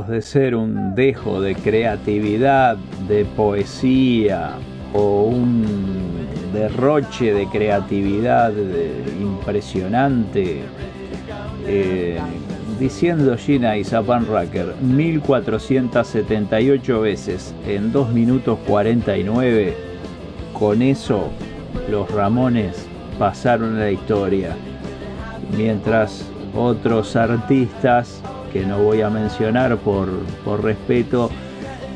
De 0.00 0.22
ser 0.22 0.54
un 0.54 0.94
dejo 0.94 1.42
de 1.42 1.54
creatividad, 1.54 2.78
de 3.06 3.26
poesía 3.26 4.52
o 4.94 5.24
un 5.24 5.66
derroche 6.54 7.34
de 7.34 7.46
creatividad 7.46 8.54
impresionante, 9.20 10.62
eh, 11.66 12.18
diciendo 12.80 13.36
Gina 13.36 13.76
y 13.76 13.84
Zapan 13.84 14.26
Racker 14.26 14.74
1478 14.80 17.02
veces 17.02 17.54
en 17.68 17.92
2 17.92 18.14
minutos 18.14 18.58
49, 18.66 19.76
con 20.58 20.80
eso 20.80 21.28
los 21.90 22.10
Ramones 22.10 22.86
pasaron 23.18 23.78
la 23.78 23.90
historia. 23.90 24.56
Mientras 25.54 26.31
otros 26.54 27.16
artistas, 27.16 28.20
que 28.52 28.66
no 28.66 28.78
voy 28.78 29.00
a 29.00 29.10
mencionar 29.10 29.76
por, 29.78 30.08
por 30.44 30.62
respeto, 30.62 31.30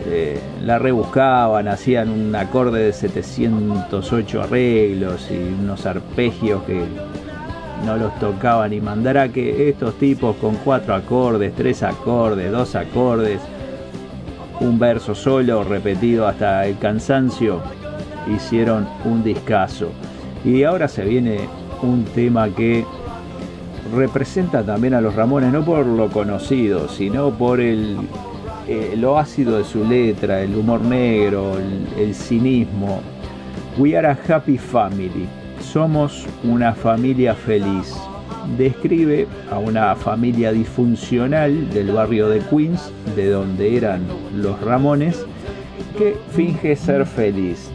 eh, 0.09 0.40
la 0.62 0.78
rebuscaban, 0.78 1.66
hacían 1.66 2.09
un 2.11 2.34
acorde 2.34 2.84
de 2.84 2.92
708 2.92 4.42
arreglos 4.42 5.28
y 5.30 5.34
unos 5.34 5.84
arpegios 5.84 6.62
que 6.62 6.84
no 7.84 7.96
los 7.96 8.16
tocaban 8.18 8.72
y 8.72 8.80
mandará 8.80 9.28
que 9.28 9.68
estos 9.68 9.98
tipos 9.98 10.36
con 10.36 10.54
cuatro 10.57 10.94
acordes, 10.94 11.54
tres 11.57 11.82
acordes, 11.82 12.52
dos 12.52 12.74
acordes, 12.74 13.40
un 14.61 14.78
verso 14.78 15.14
solo 15.14 15.64
repetido 15.64 16.26
hasta 16.26 16.66
el 16.66 16.78
cansancio, 16.78 17.61
hicieron 18.34 18.88
un 19.04 19.22
discazo. 19.22 19.90
Y 20.44 20.62
ahora 20.62 20.88
se 20.88 21.04
viene 21.04 21.48
un 21.82 22.04
tema 22.04 22.48
que 22.48 22.84
representa 23.95 24.62
también 24.64 24.95
a 24.95 25.01
los 25.01 25.14
Ramones, 25.14 25.53
no 25.53 25.64
por 25.64 25.87
lo 25.87 26.09
conocido, 26.09 26.89
sino 26.89 27.30
por 27.30 27.61
el, 27.61 27.97
eh, 28.68 28.95
lo 28.97 29.18
ácido 29.18 29.59
de 29.59 29.64
su 29.64 29.84
letra, 29.84 30.43
el 30.43 30.55
humor 30.57 30.80
negro, 30.80 31.59
el, 31.59 31.87
el 31.99 32.14
cinismo. 32.14 33.01
We 33.78 33.97
are 33.97 34.09
a 34.09 34.18
happy 34.28 34.59
family. 34.59 35.28
Somos 35.61 36.26
una 36.45 36.72
familia 36.72 37.34
feliz. 37.34 37.95
Describe 38.57 39.26
a 39.51 39.59
una 39.59 39.95
familia 39.97 40.53
disfuncional 40.53 41.70
del 41.70 41.93
barrio 41.93 42.28
de 42.28 42.41
Queens, 42.41 42.91
de 43.14 43.30
donde 43.30 43.76
eran 43.76 44.03
los 44.34 44.61
Ramones, 44.62 45.24
que 45.99 46.16
finge 46.30 46.76
ser 46.76 47.07
feliz. 47.07 47.70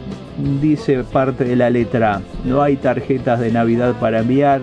Dice 0.60 1.04
parte 1.04 1.44
de 1.44 1.56
la 1.56 1.70
letra, 1.70 2.20
no 2.44 2.62
hay 2.62 2.76
tarjetas 2.76 3.40
de 3.40 3.52
Navidad 3.52 3.94
para 4.00 4.20
enviar, 4.20 4.62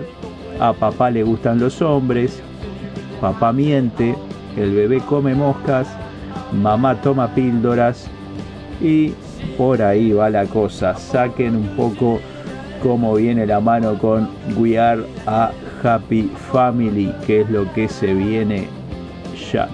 a 0.60 0.72
papá 0.74 1.10
le 1.10 1.22
gustan 1.22 1.58
los 1.58 1.80
hombres, 1.80 2.42
papá 3.20 3.52
miente, 3.52 4.14
el 4.56 4.74
bebé 4.74 5.00
come 5.00 5.34
moscas, 5.34 5.88
mamá 6.52 7.00
toma 7.00 7.34
píldoras 7.34 8.06
y 8.80 9.12
por 9.56 9.82
ahí 9.82 10.12
va 10.12 10.28
la 10.28 10.44
cosa. 10.44 10.94
Saquen 10.96 11.56
un 11.56 11.68
poco 11.76 12.20
cómo 12.82 13.14
viene 13.14 13.46
la 13.46 13.60
mano 13.60 13.98
con 13.98 14.28
We 14.56 14.78
Are 14.78 15.02
a 15.26 15.50
Happy 15.82 16.30
Family, 16.52 17.12
que 17.26 17.40
es 17.40 17.50
lo 17.50 17.72
que 17.72 17.88
se 17.88 18.12
viene 18.12 18.68
ya. 19.52 19.68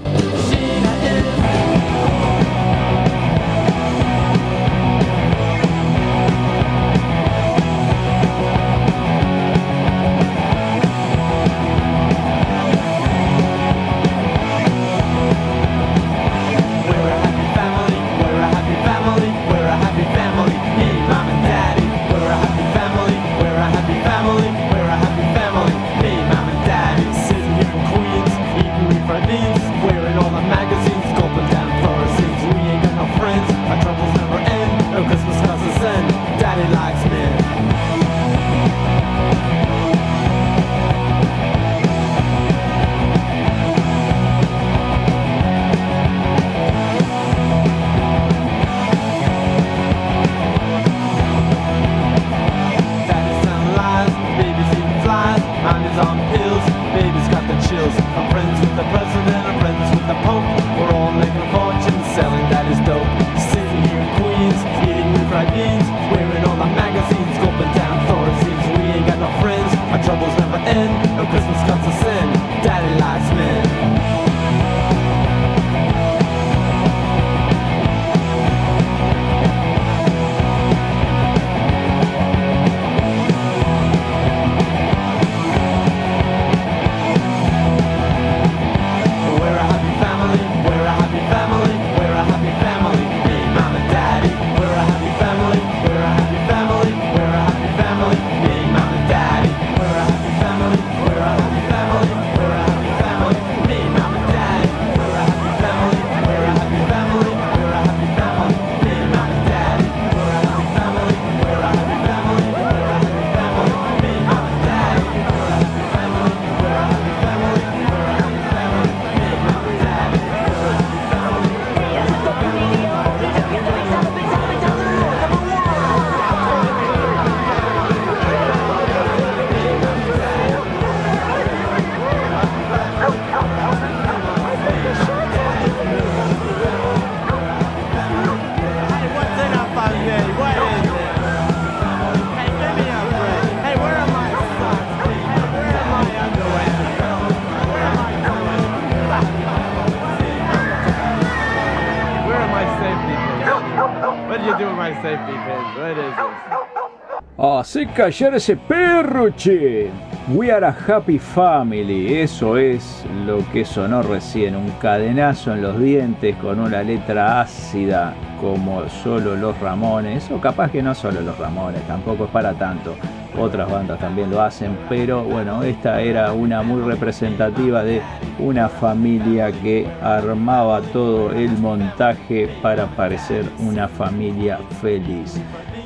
Callar 157.95 158.35
ese 158.35 158.57
perro, 158.57 159.33
che. 159.35 159.91
We 160.29 160.51
are 160.51 160.67
a 160.67 160.75
happy 160.75 161.19
family, 161.19 162.19
eso 162.21 162.57
es 162.57 163.05
lo 163.25 163.45
que 163.53 163.65
sonó 163.65 164.03
recién, 164.03 164.57
un 164.57 164.71
cadenazo 164.81 165.53
en 165.53 165.63
los 165.63 165.79
dientes 165.79 166.35
con 166.37 166.59
una 166.59 166.83
letra 166.83 167.41
ácida 167.43 168.13
como 168.41 168.89
solo 168.89 169.37
los 169.37 169.57
Ramones, 169.61 170.29
o 170.33 170.41
capaz 170.41 170.73
que 170.73 170.83
no 170.83 170.97
solo 170.97 171.21
los 171.21 171.39
Ramones, 171.39 171.81
tampoco 171.87 172.25
es 172.25 172.31
para 172.31 172.55
tanto, 172.55 172.97
otras 173.39 173.71
bandas 173.71 173.99
también 173.99 174.31
lo 174.31 174.41
hacen, 174.41 174.77
pero 174.89 175.23
bueno, 175.23 175.63
esta 175.63 176.01
era 176.01 176.33
una 176.33 176.63
muy 176.63 176.83
representativa 176.83 177.83
de 177.83 178.03
una 178.39 178.69
familia 178.69 179.53
que 179.53 179.87
armaba 180.03 180.81
todo 180.81 181.31
el 181.33 181.51
montaje 181.59 182.49
para 182.63 182.87
parecer 182.87 183.45
una 183.59 183.89
familia 183.89 184.59
feliz 184.81 185.41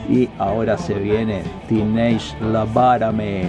y 0.08 0.28
ahora 0.38 0.76
se 0.76 0.94
viene 0.94 1.42
Teenage 1.68 2.34
Labarame. 2.40 3.48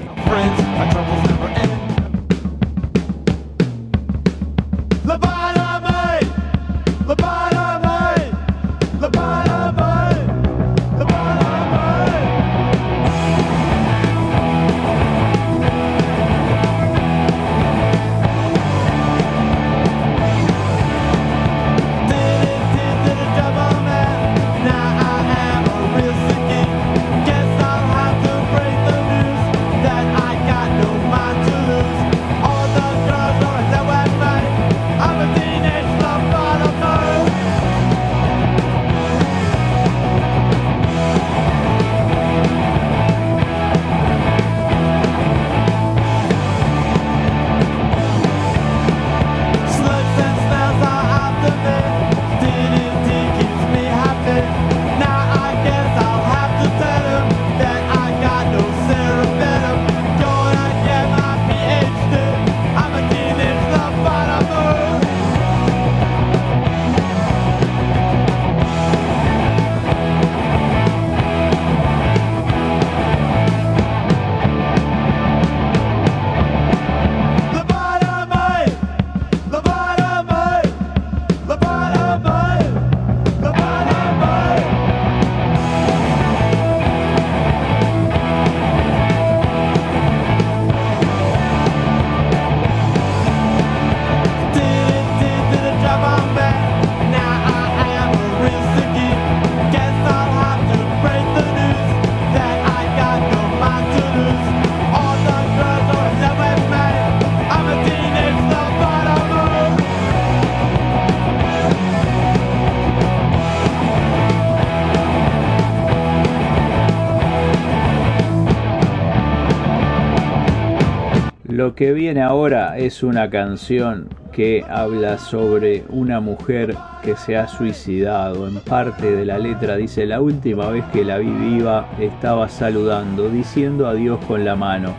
Que 121.82 121.94
viene 121.94 122.22
ahora 122.22 122.78
es 122.78 123.02
una 123.02 123.32
canción 123.32 124.08
que 124.32 124.64
habla 124.70 125.18
sobre 125.18 125.84
una 125.90 126.20
mujer 126.20 126.76
que 127.02 127.16
se 127.16 127.36
ha 127.36 127.48
suicidado. 127.48 128.48
En 128.48 128.60
parte 128.60 129.16
de 129.16 129.26
la 129.26 129.40
letra 129.40 129.78
dice, 129.78 130.06
la 130.06 130.22
última 130.22 130.68
vez 130.68 130.86
que 130.94 131.04
la 131.04 131.18
vi 131.18 131.32
viva 131.32 131.90
estaba 132.00 132.50
saludando, 132.50 133.30
diciendo 133.30 133.88
adiós 133.88 134.24
con 134.28 134.46
la 134.46 134.56
mano. 134.56 134.94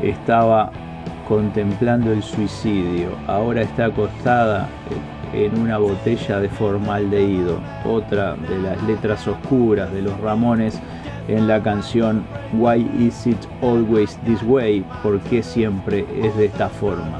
Estaba 0.00 0.70
contemplando 1.26 2.12
el 2.12 2.22
suicidio. 2.22 3.08
Ahora 3.26 3.62
está 3.62 3.86
acostada 3.86 4.68
en 5.32 5.58
una 5.58 5.78
botella 5.78 6.38
de 6.38 6.48
formaldehído. 6.48 7.58
Otra 7.84 8.36
de 8.36 8.58
las 8.60 8.80
letras 8.84 9.26
oscuras 9.26 9.92
de 9.92 10.02
los 10.02 10.16
Ramones 10.20 10.80
en 11.28 11.48
la 11.48 11.62
canción 11.62 12.24
Why 12.52 12.88
Is 12.98 13.26
It 13.26 13.38
Always 13.62 14.16
This 14.24 14.42
Way? 14.42 14.84
¿Por 15.02 15.20
qué 15.20 15.42
siempre 15.42 16.06
es 16.22 16.36
de 16.36 16.46
esta 16.46 16.68
forma? 16.68 17.18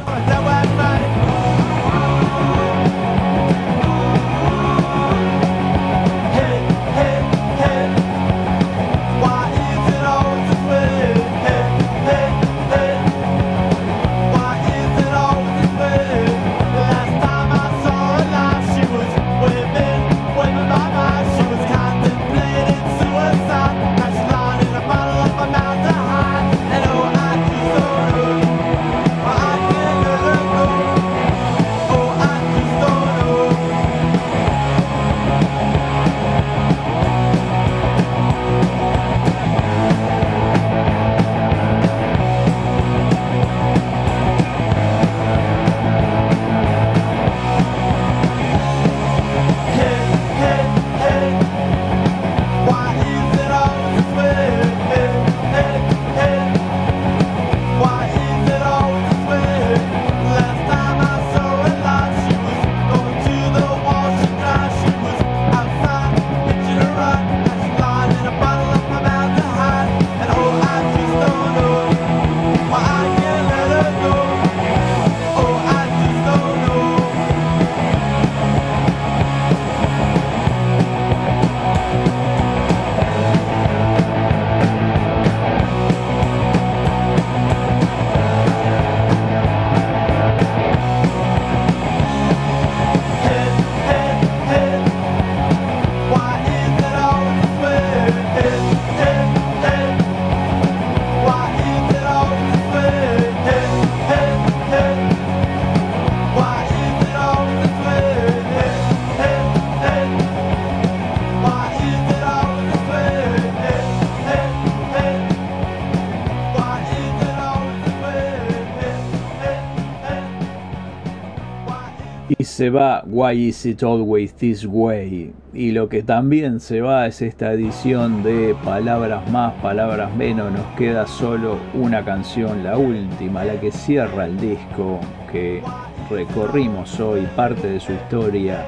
Se 122.56 122.70
va 122.70 123.04
Why 123.04 123.48
Is 123.48 123.66
It 123.66 123.82
Always 123.82 124.32
This 124.32 124.64
Way 124.64 125.34
y 125.52 125.72
lo 125.72 125.90
que 125.90 126.02
también 126.02 126.58
se 126.58 126.80
va 126.80 127.06
es 127.06 127.20
esta 127.20 127.52
edición 127.52 128.22
de 128.22 128.56
palabras 128.64 129.30
más, 129.30 129.52
palabras 129.60 130.16
menos, 130.16 130.50
nos 130.50 130.64
queda 130.68 131.06
solo 131.06 131.58
una 131.74 132.02
canción, 132.02 132.64
la 132.64 132.78
última, 132.78 133.44
la 133.44 133.60
que 133.60 133.70
cierra 133.70 134.24
el 134.24 134.40
disco 134.40 134.98
que 135.30 135.62
recorrimos 136.08 136.98
hoy, 136.98 137.28
parte 137.36 137.68
de 137.68 137.78
su 137.78 137.92
historia, 137.92 138.64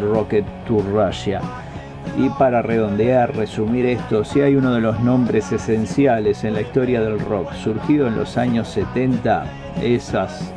Rocket 0.00 0.44
to 0.66 0.80
Russia. 0.92 1.40
Y 2.18 2.28
para 2.30 2.60
redondear, 2.60 3.36
resumir 3.36 3.86
esto, 3.86 4.24
si 4.24 4.40
hay 4.40 4.56
uno 4.56 4.74
de 4.74 4.80
los 4.80 4.98
nombres 4.98 5.52
esenciales 5.52 6.42
en 6.42 6.54
la 6.54 6.62
historia 6.62 7.00
del 7.00 7.20
rock, 7.20 7.52
surgido 7.52 8.08
en 8.08 8.16
los 8.16 8.36
años 8.36 8.66
70, 8.66 9.44
esas, 9.80 10.52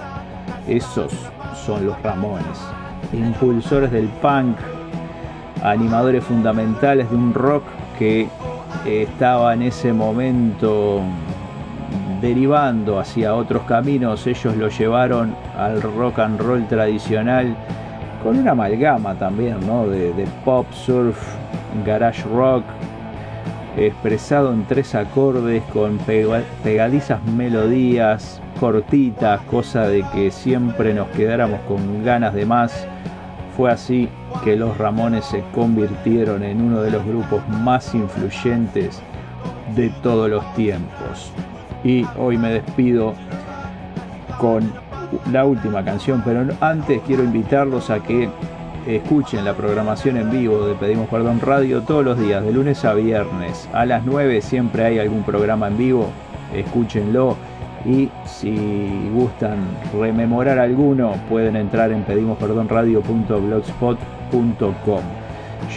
esos 0.68 1.12
son 1.66 1.86
los 1.86 2.02
Ramones, 2.02 2.60
impulsores 3.12 3.92
del 3.92 4.08
punk, 4.22 4.58
animadores 5.64 6.24
fundamentales 6.24 7.10
de 7.10 7.16
un 7.16 7.34
rock 7.34 7.64
que 7.98 8.28
estaba 8.86 9.54
en 9.54 9.64
ese 9.64 9.92
momento 9.94 11.02
derivando 12.22 13.00
hacia 13.00 13.36
otros 13.36 13.64
caminos, 13.64 14.28
ellos 14.28 14.56
lo 14.56 14.70
llevaron 14.70 15.36
al 15.58 15.82
rock 15.82 16.20
and 16.20 16.40
roll 16.40 16.68
tradicional 16.68 17.56
con 18.24 18.38
una 18.38 18.52
amalgama 18.52 19.16
también 19.16 19.58
¿no? 19.66 19.88
de, 19.88 20.14
de 20.14 20.28
pop, 20.44 20.66
surf, 20.72 21.18
garage 21.86 22.24
rock, 22.30 22.64
expresado 23.78 24.54
en 24.54 24.66
tres 24.66 24.96
acordes 24.96 25.64
con 25.74 25.98
pegadizas 26.64 27.24
melodías, 27.24 28.42
cortita, 28.60 29.40
cosa 29.50 29.88
de 29.88 30.04
que 30.14 30.32
siempre 30.32 30.94
nos 30.94 31.08
quedáramos 31.10 31.60
con 31.62 32.04
ganas 32.04 32.34
de 32.34 32.46
más. 32.46 32.88
Fue 33.56 33.72
así 33.72 34.10
que 34.44 34.56
los 34.56 34.78
Ramones 34.78 35.26
se 35.26 35.44
convirtieron 35.54 36.44
en 36.44 36.62
uno 36.62 36.82
de 36.82 36.92
los 36.92 37.06
grupos 37.06 37.42
más 37.48 37.96
influyentes 37.96 39.02
de 39.76 39.90
todos 40.02 40.30
los 40.30 40.54
tiempos. 40.56 41.32
Y 41.84 42.06
hoy 42.18 42.38
me 42.38 42.50
despido 42.50 43.14
con 44.40 44.74
la 45.32 45.46
última 45.46 45.84
canción, 45.84 46.22
pero 46.26 46.46
antes 46.60 47.02
quiero 47.06 47.24
invitarlos 47.24 47.90
a 47.90 48.00
que 48.00 48.30
escuchen 48.88 49.46
la 49.46 49.54
programación 49.54 50.18
en 50.18 50.30
vivo 50.30 50.66
de 50.68 50.76
Pedimos 50.76 51.10
Perdón 51.10 51.40
Radio 51.42 51.82
todos 51.82 52.04
los 52.04 52.20
días, 52.20 52.44
de 52.44 52.52
lunes 52.52 52.86
a 52.86 52.94
viernes. 52.94 53.70
A 53.74 53.86
las 53.86 54.06
9 54.06 54.42
siempre 54.42 54.86
hay 54.86 55.00
algún 55.00 55.24
programa 55.24 55.68
en 55.68 55.78
vivo, 55.78 56.10
escúchenlo 56.54 57.36
y 57.86 58.10
si 58.26 59.10
gustan 59.14 59.60
rememorar 59.94 60.60
alguno 60.60 61.14
pueden 61.30 61.56
entrar 61.56 61.92
en 61.92 62.04
pedimosperdonradio.blogspot.com 62.04 65.02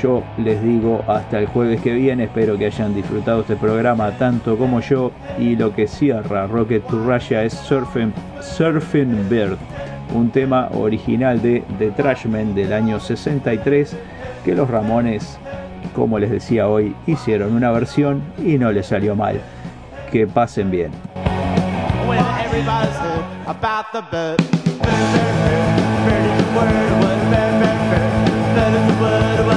yo 0.02 0.22
les 0.36 0.62
digo 0.62 1.02
hasta 1.08 1.38
el 1.38 1.46
jueves 1.46 1.80
que 1.80 1.92
viene 1.92 2.24
espero 2.24 2.58
que 2.58 2.66
hayan 2.66 2.94
disfrutado 2.94 3.40
este 3.40 3.56
programa 3.56 4.10
tanto 4.12 4.56
como 4.56 4.80
yo. 4.80 5.10
Y 5.38 5.56
lo 5.56 5.74
que 5.74 5.88
cierra 5.88 6.46
Rocket 6.46 6.86
to 6.86 7.02
Russia 7.04 7.42
es 7.42 7.54
Surfing, 7.54 8.12
Surfing 8.40 9.28
Bird 9.28 9.56
un 10.14 10.30
tema 10.30 10.70
original 10.72 11.42
de 11.42 11.62
The 11.78 11.90
Trashmen 11.90 12.54
del 12.54 12.72
año 12.72 12.98
63 12.98 13.94
que 14.42 14.54
los 14.54 14.70
Ramones 14.70 15.38
como 15.94 16.18
les 16.18 16.30
decía 16.30 16.66
hoy 16.66 16.96
hicieron 17.06 17.54
una 17.54 17.70
versión 17.70 18.22
y 18.42 18.56
no 18.56 18.72
les 18.72 18.86
salió 18.86 19.14
mal. 19.14 19.38
Que 20.10 20.26
pasen 20.26 20.70
bien 20.70 20.90
everybody's 22.58 22.96
heard 22.96 23.24
about 23.46 23.92
the 23.92 24.02
bird. 24.02 24.38
Bird, 24.38 24.78
bird, 24.82 25.36
bird, 25.46 25.78
bird 26.04 26.24
is 26.26 26.34
the 26.42 26.48
word, 26.58 26.90
what 27.02 27.18
bird, 27.30 27.54
bird, 27.62 27.80
bird. 27.90 28.10
Bird 28.56 28.74
is 28.74 28.84
the 28.88 28.96
word, 29.00 29.47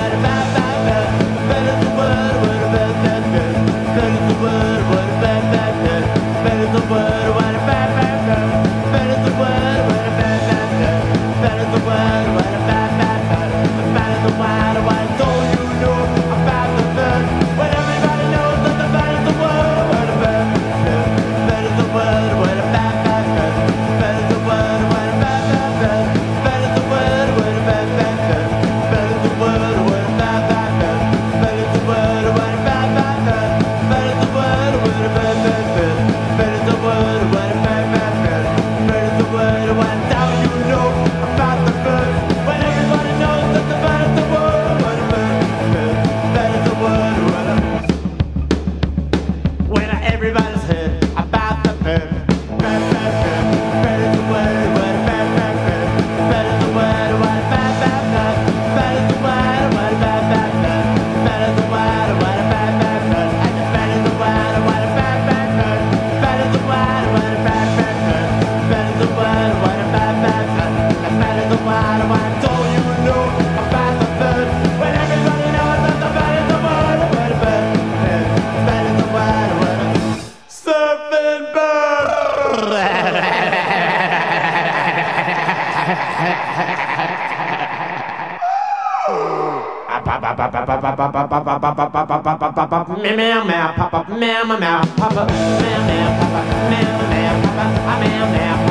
meow 93.01 93.15
meow 93.17 93.43
meow 93.49 93.71
papa 93.77 93.99
meow 94.21 94.43
meow 94.45 94.81
papa 94.99 95.23
meow 95.61 95.81
meow 95.89 96.09
papa 96.19 96.41
meow 96.69 96.99
meow 97.11 97.35
papa 97.43 97.93
meow 98.01 98.25
meow 98.33 98.70